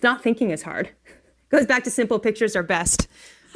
[0.04, 0.90] not thinking is hard.
[1.50, 3.08] Goes back to simple pictures are best.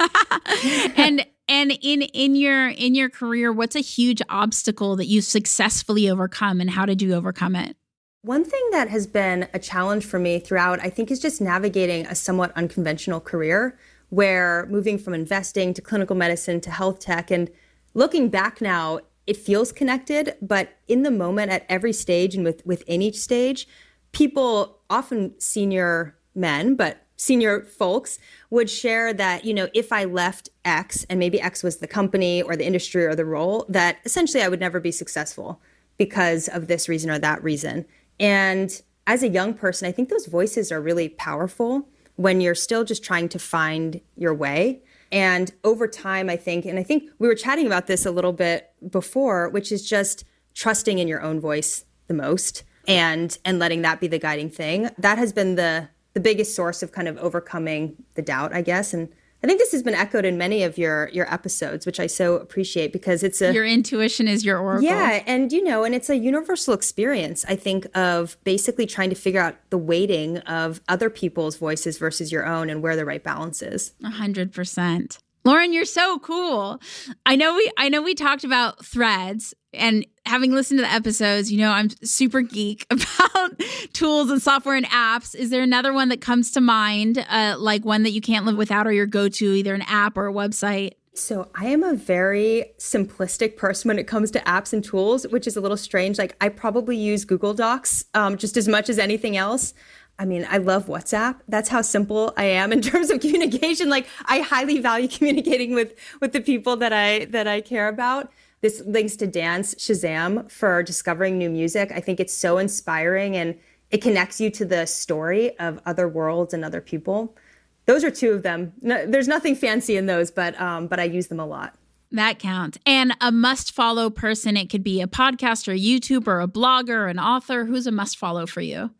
[0.96, 6.08] and and in in your in your career what's a huge obstacle that you've successfully
[6.08, 7.76] overcome and how did you overcome it
[8.24, 12.06] one thing that has been a challenge for me throughout i think is just navigating
[12.06, 13.76] a somewhat unconventional career
[14.10, 17.50] where moving from investing to clinical medicine to health tech and
[17.94, 22.64] looking back now it feels connected but in the moment at every stage and with,
[22.64, 23.66] within each stage
[24.12, 28.18] people often senior men but senior folks
[28.50, 32.42] would share that, you know, if I left X and maybe X was the company
[32.42, 35.60] or the industry or the role, that essentially I would never be successful
[35.98, 37.84] because of this reason or that reason.
[38.18, 42.84] And as a young person, I think those voices are really powerful when you're still
[42.84, 44.82] just trying to find your way.
[45.10, 48.32] And over time, I think, and I think we were chatting about this a little
[48.32, 53.82] bit before, which is just trusting in your own voice the most and and letting
[53.82, 54.90] that be the guiding thing.
[54.98, 58.92] That has been the the biggest source of kind of overcoming the doubt, I guess.
[58.92, 59.08] And
[59.42, 62.36] I think this has been echoed in many of your your episodes, which I so
[62.36, 64.84] appreciate because it's a your intuition is your oracle.
[64.84, 67.44] Yeah, and you know, and it's a universal experience.
[67.48, 72.30] I think of basically trying to figure out the weighting of other people's voices versus
[72.30, 73.92] your own, and where the right balance is.
[74.04, 75.18] A hundred percent.
[75.44, 76.80] Lauren, you're so cool.
[77.26, 81.50] I know we I know we talked about threads and having listened to the episodes,
[81.50, 83.60] you know, I'm super geek about
[83.92, 85.34] tools and software and apps.
[85.34, 88.56] Is there another one that comes to mind, uh, like one that you can't live
[88.56, 90.92] without or your go to, either an app or a website?
[91.14, 95.46] So, I am a very simplistic person when it comes to apps and tools, which
[95.46, 96.16] is a little strange.
[96.16, 99.74] Like, I probably use Google Docs um, just as much as anything else.
[100.18, 101.40] I mean, I love WhatsApp.
[101.48, 103.90] That's how simple I am in terms of communication.
[103.90, 108.32] Like, I highly value communicating with with the people that I that I care about.
[108.62, 111.92] This links to dance Shazam for discovering new music.
[111.92, 113.58] I think it's so inspiring and
[113.90, 117.36] it connects you to the story of other worlds and other people.
[117.84, 118.72] Those are two of them.
[118.80, 121.74] No, there's nothing fancy in those, but um, but I use them a lot.
[122.12, 122.78] That counts.
[122.86, 127.18] And a must follow person, it could be a podcaster, a YouTuber, a blogger, an
[127.18, 127.64] author.
[127.64, 128.90] Who's a must follow for you?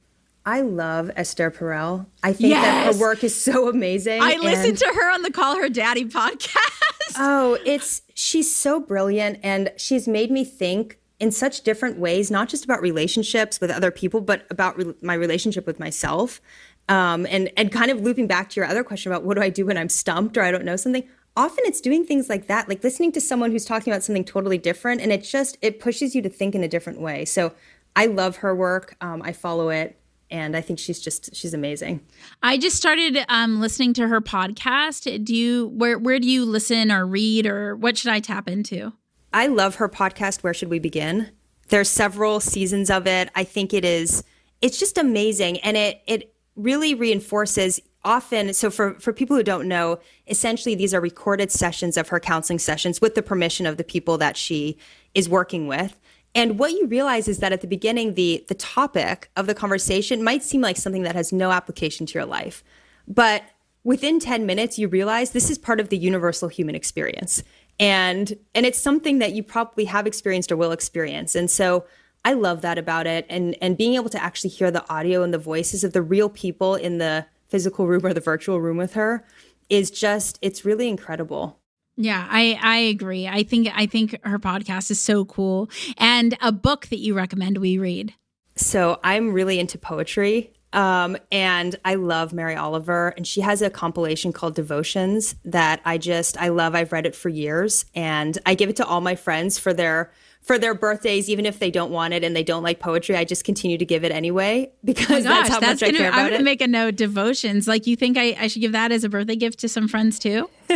[0.44, 2.06] I love Esther Perel.
[2.22, 2.64] I think yes.
[2.64, 4.20] that her work is so amazing.
[4.20, 6.81] I listened to her on the Call Her Daddy podcast.
[7.18, 12.48] Oh, it's she's so brilliant and she's made me think in such different ways, not
[12.48, 16.40] just about relationships with other people, but about re- my relationship with myself.
[16.88, 19.48] Um, and and kind of looping back to your other question about what do I
[19.48, 21.08] do when I'm stumped or I don't know something.
[21.36, 24.58] Often it's doing things like that, like listening to someone who's talking about something totally
[24.58, 27.24] different, and it just it pushes you to think in a different way.
[27.24, 27.54] So
[27.94, 28.96] I love her work.
[29.00, 29.96] Um, I follow it
[30.32, 32.00] and I think she's just she's amazing.
[32.42, 35.24] I just started um, listening to her podcast.
[35.24, 38.94] Do you where where do you listen or read or what should I tap into?
[39.32, 40.42] I love her podcast.
[40.42, 41.30] Where should we begin?
[41.68, 43.30] There's several seasons of it.
[43.36, 44.24] I think it is
[44.62, 49.68] it's just amazing, and it it really reinforces often so for for people who don't
[49.68, 53.84] know essentially these are recorded sessions of her counseling sessions with the permission of the
[53.84, 54.76] people that she
[55.14, 56.00] is working with
[56.34, 60.24] and what you realize is that at the beginning, the, the topic of the conversation
[60.24, 62.64] might seem like something that has no application to your life.
[63.06, 63.42] But
[63.84, 67.42] within 10 minutes, you realize this is part of the universal human experience.
[67.78, 71.34] And, and it's something that you probably have experienced or will experience.
[71.34, 71.84] And so
[72.24, 73.26] I love that about it.
[73.28, 76.30] And, and being able to actually hear the audio and the voices of the real
[76.30, 79.24] people in the physical room or the virtual room with her
[79.68, 81.58] is just, it's really incredible.
[81.96, 83.28] Yeah, I I agree.
[83.28, 85.70] I think I think her podcast is so cool.
[85.98, 88.14] And a book that you recommend we read.
[88.56, 90.52] So I'm really into poetry.
[90.72, 95.98] Um, and I love Mary Oliver, and she has a compilation called Devotions that I
[95.98, 96.74] just I love.
[96.74, 100.12] I've read it for years, and I give it to all my friends for their
[100.42, 103.24] for their birthdays, even if they don't want it and they don't like poetry, I
[103.24, 106.00] just continue to give it anyway because oh gosh, that's how that's much gonna, I
[106.00, 106.96] care about I'm gonna make a note.
[106.96, 109.88] Devotions, like you think I, I should give that as a birthday gift to some
[109.88, 110.50] friends too?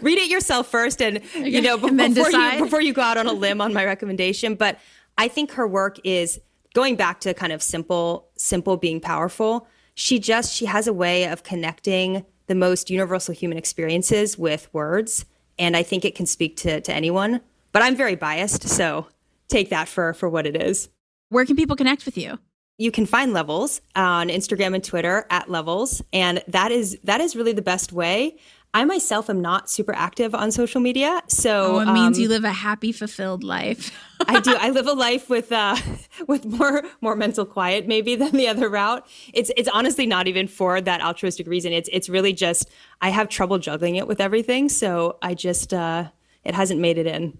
[0.00, 1.48] Read it yourself first, and okay.
[1.48, 4.54] you know before you before you go out on a limb on my recommendation.
[4.54, 4.78] But
[5.16, 6.38] I think her work is
[6.74, 9.66] going back to kind of simple, simple being powerful.
[9.94, 15.24] She just she has a way of connecting the most universal human experiences with words,
[15.58, 17.40] and I think it can speak to to anyone
[17.72, 19.06] but I'm very biased, so
[19.48, 20.88] take that for for what it is.
[21.28, 22.38] Where can people connect with you?
[22.78, 27.36] You can find Levels on Instagram and Twitter at Levels, and that is that is
[27.36, 28.38] really the best way.
[28.72, 32.28] I myself am not super active on social media, so oh, it means um, you
[32.28, 33.92] live a happy, fulfilled life.
[34.28, 34.54] I do.
[34.56, 35.76] I live a life with uh,
[36.28, 39.06] with more more mental quiet maybe than the other route.
[39.34, 41.72] It's it's honestly not even for that altruistic reason.
[41.72, 46.10] It's it's really just I have trouble juggling it with everything, so I just uh,
[46.44, 47.38] it hasn't made it in.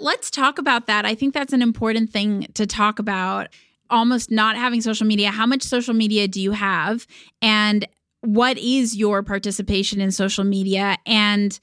[0.00, 1.04] Let's talk about that.
[1.04, 3.48] I think that's an important thing to talk about.
[3.90, 5.30] Almost not having social media.
[5.30, 7.06] How much social media do you have?
[7.42, 7.86] And
[8.22, 10.96] what is your participation in social media?
[11.04, 11.58] And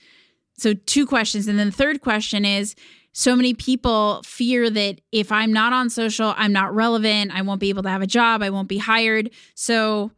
[0.57, 1.47] so, two questions.
[1.47, 2.75] And then the third question is
[3.11, 7.31] so many people fear that if I'm not on social, I'm not relevant.
[7.33, 8.43] I won't be able to have a job.
[8.43, 9.31] I won't be hired.
[9.55, 10.11] So,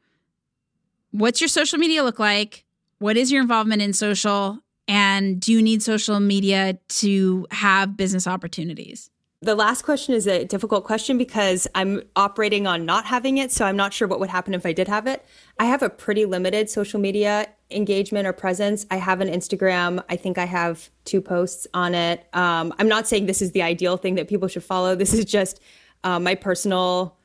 [1.11, 2.65] what's your social media look like?
[2.97, 4.59] What is your involvement in social?
[4.90, 9.12] And do you need social media to have business opportunities?
[9.42, 13.52] The last question is a difficult question because I'm operating on not having it.
[13.52, 15.24] So I'm not sure what would happen if I did have it.
[15.60, 18.88] I have a pretty limited social media engagement or presence.
[18.90, 20.04] I have an Instagram.
[20.10, 22.28] I think I have two posts on it.
[22.34, 24.96] Um, I'm not saying this is the ideal thing that people should follow.
[24.96, 25.62] This is just
[26.04, 27.16] uh, my personal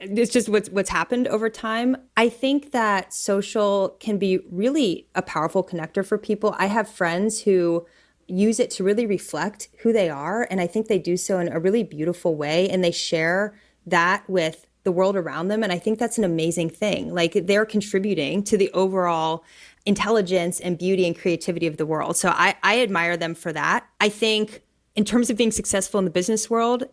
[0.00, 1.96] it's just what's what's happened over time.
[2.16, 6.54] I think that social can be really a powerful connector for people.
[6.58, 7.86] I have friends who
[8.28, 11.48] use it to really reflect who they are and I think they do so in
[11.52, 13.54] a really beautiful way and they share
[13.86, 17.14] that with the world around them and I think that's an amazing thing.
[17.14, 19.44] Like they're contributing to the overall
[19.84, 22.16] intelligence and beauty and creativity of the world.
[22.16, 23.86] So I I admire them for that.
[24.00, 24.62] I think
[24.96, 26.84] in terms of being successful in the business world,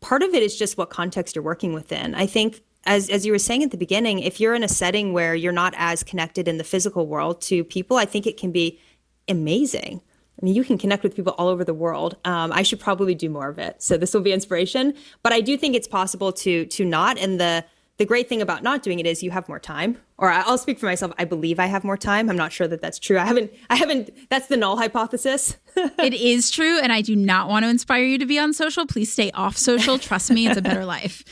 [0.00, 2.14] part of it is just what context you're working within.
[2.14, 5.12] I think as as you were saying at the beginning, if you're in a setting
[5.12, 8.52] where you're not as connected in the physical world to people, I think it can
[8.52, 8.78] be
[9.28, 10.00] amazing.
[10.40, 12.16] I mean, you can connect with people all over the world.
[12.24, 13.82] Um, I should probably do more of it.
[13.82, 14.94] So this will be inspiration.
[15.22, 17.18] But I do think it's possible to to not.
[17.18, 17.64] And the
[17.98, 20.78] the great thing about not doing it is you have more time or i'll speak
[20.78, 21.12] for myself.
[21.18, 22.30] I believe i have more time.
[22.30, 23.18] I'm not sure that that's true.
[23.18, 25.56] I haven't i haven't that's the null hypothesis.
[26.00, 28.86] It is true and i do not want to inspire you to be on social.
[28.86, 29.98] Please stay off social.
[29.98, 31.24] Trust me it's a better life.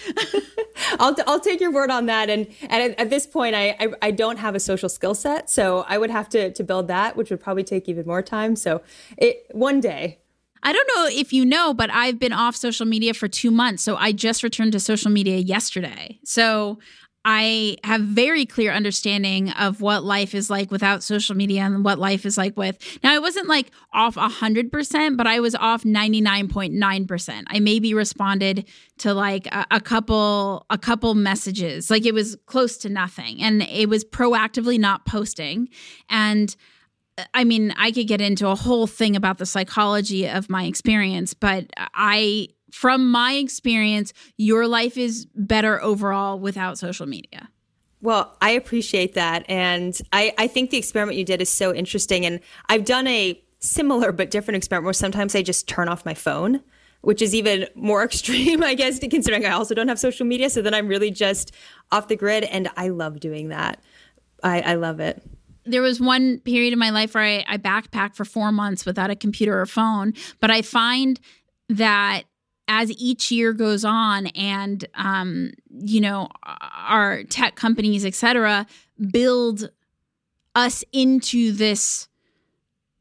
[1.00, 3.88] I'll, I'll take your word on that and and at, at this point I, I,
[4.02, 7.16] I don't have a social skill set so i would have to to build that
[7.16, 8.56] which would probably take even more time.
[8.56, 8.80] So
[9.18, 10.18] it one day.
[10.62, 13.82] I don't know if you know, but I've been off social media for two months.
[13.82, 16.18] So I just returned to social media yesterday.
[16.24, 16.78] So
[17.24, 21.98] I have very clear understanding of what life is like without social media and what
[21.98, 22.78] life is like with.
[23.02, 27.42] Now, I wasn't like off 100%, but I was off 99.9%.
[27.48, 28.66] I maybe responded
[28.98, 31.90] to like a, a, couple a couple messages.
[31.90, 35.68] Like it was close to nothing and it was proactively not posting
[36.08, 36.54] and
[37.34, 41.34] I mean, I could get into a whole thing about the psychology of my experience,
[41.34, 47.48] but I, from my experience, your life is better overall without social media.
[48.00, 49.44] Well, I appreciate that.
[49.48, 52.24] And I, I think the experiment you did is so interesting.
[52.24, 56.14] And I've done a similar but different experiment where sometimes I just turn off my
[56.14, 56.62] phone,
[57.00, 60.48] which is even more extreme, I guess, considering I also don't have social media.
[60.48, 61.52] So then I'm really just
[61.90, 62.44] off the grid.
[62.44, 63.82] And I love doing that.
[64.42, 65.22] I, I love it
[65.70, 69.10] there was one period in my life where I, I backpacked for four months without
[69.10, 70.14] a computer or phone.
[70.40, 71.20] But I find
[71.68, 72.22] that
[72.68, 78.66] as each year goes on and um, you know our tech companies et cetera
[79.10, 79.70] build
[80.54, 82.08] us into this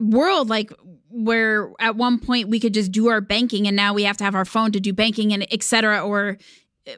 [0.00, 0.72] world like
[1.10, 4.24] where at one point we could just do our banking and now we have to
[4.24, 6.38] have our phone to do banking and et cetera or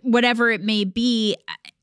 [0.02, 1.36] whatever it may be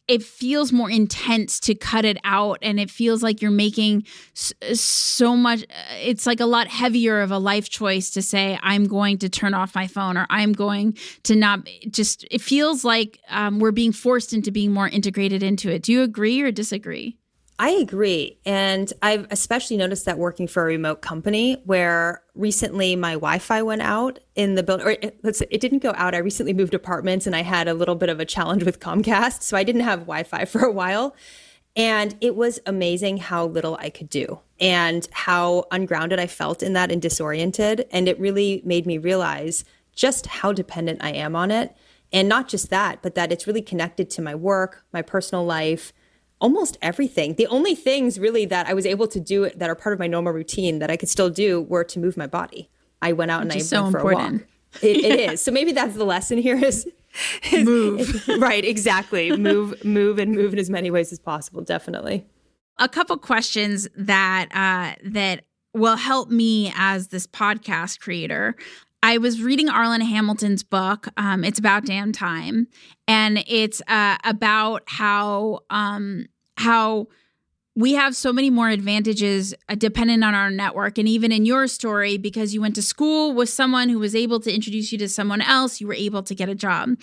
[0.08, 5.36] it feels more intense to cut it out and it feels like you're making so
[5.36, 5.66] much
[6.01, 9.53] it's like a lot heavier of a life choice to say i'm going to turn
[9.53, 13.91] off my phone or i'm going to not just it feels like um, we're being
[13.91, 15.84] forced into being more integrated into it.
[15.84, 17.18] Do you agree or disagree
[17.60, 18.38] I agree.
[18.45, 23.64] And I've especially noticed that working for a remote company where recently my Wi Fi
[23.64, 26.14] went out in the building, or it, it didn't go out.
[26.14, 29.41] I recently moved apartments and I had a little bit of a challenge with Comcast.
[29.41, 31.16] So I didn't have Wi Fi for a while.
[31.76, 36.74] And it was amazing how little I could do and how ungrounded I felt in
[36.74, 37.86] that and disoriented.
[37.91, 39.64] And it really made me realize
[39.95, 41.76] just how dependent I am on it.
[42.14, 45.91] And not just that, but that it's really connected to my work, my personal life,
[46.40, 47.36] almost everything.
[47.36, 50.08] The only things really that I was able to do that are part of my
[50.08, 52.70] normal routine that I could still do were to move my body.
[53.02, 54.42] I went out Which and I so went for important.
[54.42, 54.84] a walk.
[54.84, 55.08] It, yeah.
[55.08, 55.42] it is.
[55.42, 56.88] So maybe that's the lesson here is,
[57.52, 58.28] is move.
[58.40, 59.36] right, exactly.
[59.36, 61.62] Move, move, and move in as many ways as possible.
[61.62, 62.26] Definitely.
[62.80, 68.56] A couple questions that uh, that will help me as this podcast creator.
[69.08, 71.08] I was reading Arlan Hamilton's book.
[71.16, 72.68] Um, it's about damn time,
[73.08, 76.26] and it's uh, about how um,
[76.58, 77.08] how
[77.74, 80.97] we have so many more advantages uh, dependent on our network.
[80.97, 84.41] And even in your story, because you went to school with someone who was able
[84.41, 86.99] to introduce you to someone else, you were able to get a job.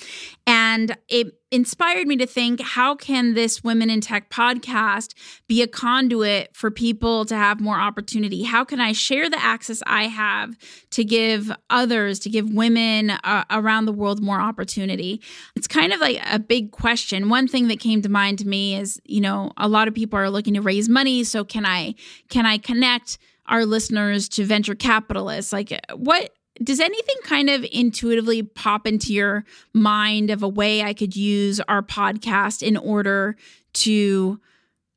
[0.47, 5.15] And it inspired me to think how can this Women in Tech podcast
[5.47, 8.43] be a conduit for people to have more opportunity?
[8.43, 10.57] How can I share the access I have
[10.91, 15.23] to give others, to give women uh, around the world more opportunity?
[15.55, 17.29] It's kind of like a big question.
[17.29, 20.19] One thing that came to mind to me is, you know, a lot of people
[20.19, 21.95] are looking to raise money, so can I
[22.29, 25.53] can I connect our listeners to venture capitalists?
[25.53, 26.33] Like what
[26.63, 31.61] does anything kind of intuitively pop into your mind of a way I could use
[31.61, 33.37] our podcast in order
[33.75, 34.41] to,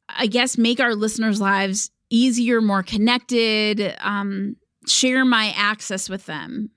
[0.07, 4.55] I guess, make our listeners' lives easier, more connected, um,
[4.85, 6.71] share my access with them?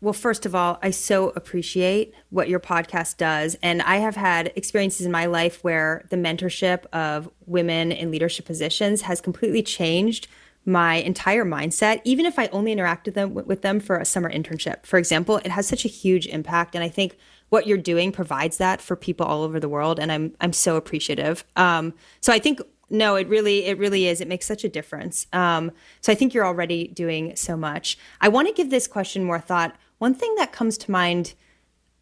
[0.00, 3.56] Well, first of all, I so appreciate what your podcast does.
[3.62, 8.44] And I have had experiences in my life where the mentorship of women in leadership
[8.44, 10.26] positions has completely changed
[10.64, 14.86] my entire mindset, even if I only interacted them with them for a summer internship.
[14.86, 17.16] For example, it has such a huge impact, and I think
[17.48, 20.76] what you're doing provides that for people all over the world, and I'm I'm so
[20.76, 21.44] appreciative.
[21.56, 24.20] Um, so I think no, it really it really is.
[24.20, 25.26] It makes such a difference.
[25.32, 27.98] Um, so I think you're already doing so much.
[28.20, 29.74] I want to give this question more thought.
[29.98, 31.34] One thing that comes to mind,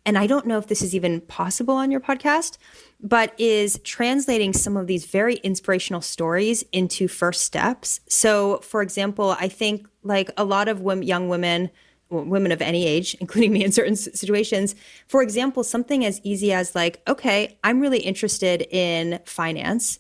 [0.07, 2.57] and I don't know if this is even possible on your podcast,
[3.01, 8.01] but is translating some of these very inspirational stories into first steps.
[8.09, 11.71] So, for example, I think like a lot of women, young women,
[12.09, 14.75] women of any age, including me in certain situations,
[15.07, 19.99] for example, something as easy as like, okay, I'm really interested in finance.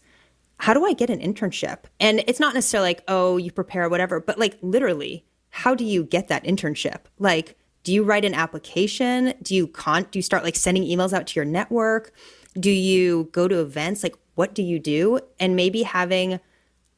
[0.58, 1.84] How do I get an internship?
[1.98, 6.04] And it's not necessarily like, oh, you prepare whatever, but like literally, how do you
[6.04, 7.00] get that internship?
[7.18, 9.34] Like, do you write an application?
[9.42, 12.12] Do you con do you start like sending emails out to your network?
[12.58, 14.02] Do you go to events?
[14.02, 15.20] Like, what do you do?
[15.38, 16.40] And maybe having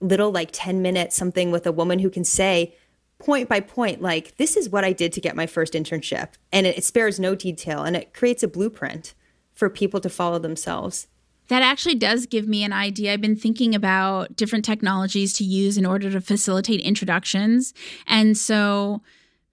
[0.00, 2.74] little, like 10 minutes, something with a woman who can say,
[3.18, 6.30] point by point, like, this is what I did to get my first internship.
[6.50, 9.14] And it, it spares no detail and it creates a blueprint
[9.52, 11.06] for people to follow themselves.
[11.48, 13.12] That actually does give me an idea.
[13.12, 17.74] I've been thinking about different technologies to use in order to facilitate introductions.
[18.06, 19.02] And so,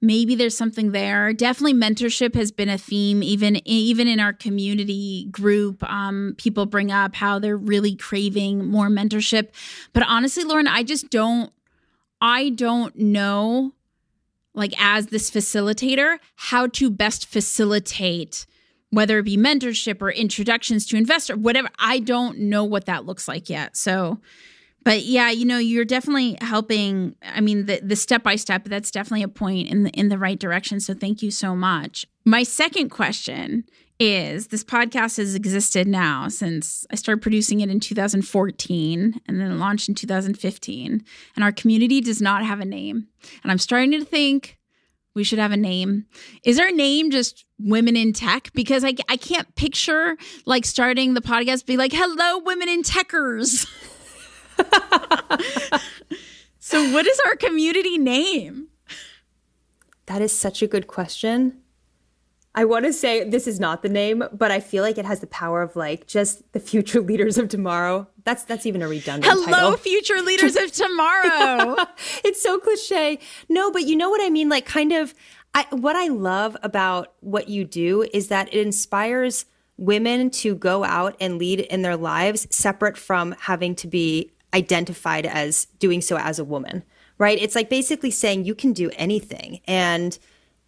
[0.01, 1.33] maybe there's something there.
[1.33, 5.83] Definitely mentorship has been a theme even even in our community group.
[5.83, 9.49] Um, people bring up how they're really craving more mentorship.
[9.93, 11.51] But honestly lauren i just don't
[12.21, 13.73] i don't know
[14.53, 18.45] like as this facilitator how to best facilitate
[18.91, 21.69] whether it be mentorship or introductions to investor whatever.
[21.77, 23.77] I don't know what that looks like yet.
[23.77, 24.19] So
[24.83, 27.15] but yeah, you know, you're definitely helping.
[27.23, 30.17] I mean, the the step by step, that's definitely a point in the in the
[30.17, 30.79] right direction.
[30.79, 32.05] So thank you so much.
[32.25, 33.65] My second question
[33.99, 39.59] is this podcast has existed now since I started producing it in 2014 and then
[39.59, 41.03] launched in 2015.
[41.35, 43.07] And our community does not have a name.
[43.43, 44.57] And I'm starting to think
[45.15, 46.05] we should have a name.
[46.45, 48.51] Is our name just Women in Tech?
[48.53, 50.15] Because I, I can't picture
[50.45, 53.67] like starting the podcast be like, hello, women in techers.
[56.59, 58.67] so, what is our community name?
[60.05, 61.61] That is such a good question.
[62.55, 65.19] I want to say this is not the name, but I feel like it has
[65.19, 68.07] the power of like just the future leaders of tomorrow.
[68.23, 69.77] That's that's even a redundant Hello, title.
[69.77, 71.75] future leaders of tomorrow.
[72.23, 73.19] it's so cliche.
[73.49, 74.49] No, but you know what I mean.
[74.49, 75.13] Like, kind of.
[75.55, 79.45] I, what I love about what you do is that it inspires
[79.77, 85.25] women to go out and lead in their lives, separate from having to be identified
[85.25, 86.83] as doing so as a woman,
[87.17, 87.37] right?
[87.39, 89.61] It's like basically saying you can do anything.
[89.67, 90.17] And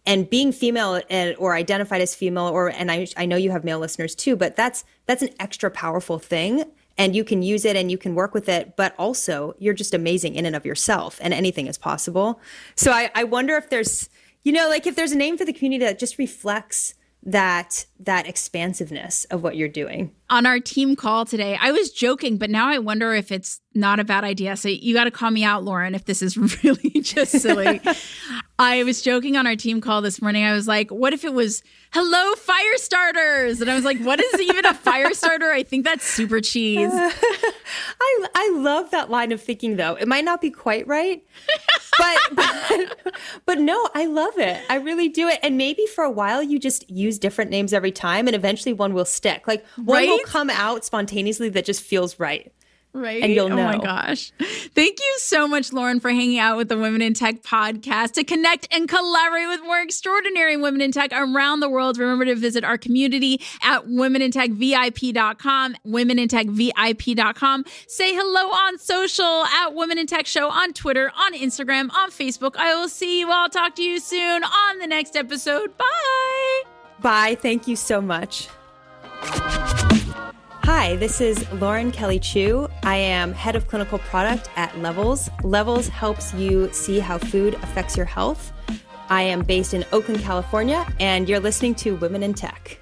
[0.04, 1.00] and being female
[1.38, 4.56] or identified as female or and I, I know you have male listeners too but
[4.56, 6.64] that's that's an extra powerful thing.
[6.98, 9.94] And you can use it and you can work with it but also you're just
[9.94, 12.40] amazing in and of yourself and anything is possible.
[12.74, 14.08] So i, I wonder if there's
[14.42, 16.94] you know like if there's a name for the community that just reflects
[17.24, 20.10] that that expansiveness of what you're doing.
[20.28, 24.00] On our team call today i was joking but now i wonder if it's not
[24.00, 24.56] a bad idea.
[24.56, 27.80] So you got to call me out lauren if this is really just silly.
[28.58, 30.44] I was joking on our team call this morning.
[30.44, 31.62] I was like what if it was
[31.92, 33.60] hello fire starters?
[33.60, 35.52] And i was like what is even a fire starter?
[35.52, 36.90] I think that's super cheese.
[36.92, 39.94] I i love that line of thinking though.
[39.94, 41.22] It might not be quite right
[41.98, 43.11] but, but
[43.52, 44.62] but no i love it.
[44.70, 45.38] I really do it.
[45.42, 48.94] And maybe for a while you just use different names every time and eventually one
[48.94, 49.46] will stick.
[49.46, 50.08] Like one right?
[50.08, 52.52] will come out spontaneously that just feels right
[52.94, 53.22] Right.
[53.22, 53.60] And you'll know.
[53.60, 54.32] Oh my gosh.
[54.74, 58.12] Thank you so much, Lauren, for hanging out with the Women in Tech podcast.
[58.12, 62.34] To connect and collaborate with more extraordinary women in tech around the world, remember to
[62.34, 67.64] visit our community at womenintechvip.com, womenintechvip.com.
[67.86, 72.56] Say hello on social at Women in Tech Show on Twitter, on Instagram, on Facebook.
[72.56, 73.48] I will see you all.
[73.48, 75.76] Talk to you soon on the next episode.
[75.78, 76.62] Bye.
[77.00, 77.36] Bye.
[77.36, 78.48] Thank you so much.
[80.64, 82.68] Hi, this is Lauren Kelly Chu.
[82.84, 85.28] I am head of clinical product at Levels.
[85.42, 88.52] Levels helps you see how food affects your health.
[89.08, 92.81] I am based in Oakland, California, and you're listening to Women in Tech.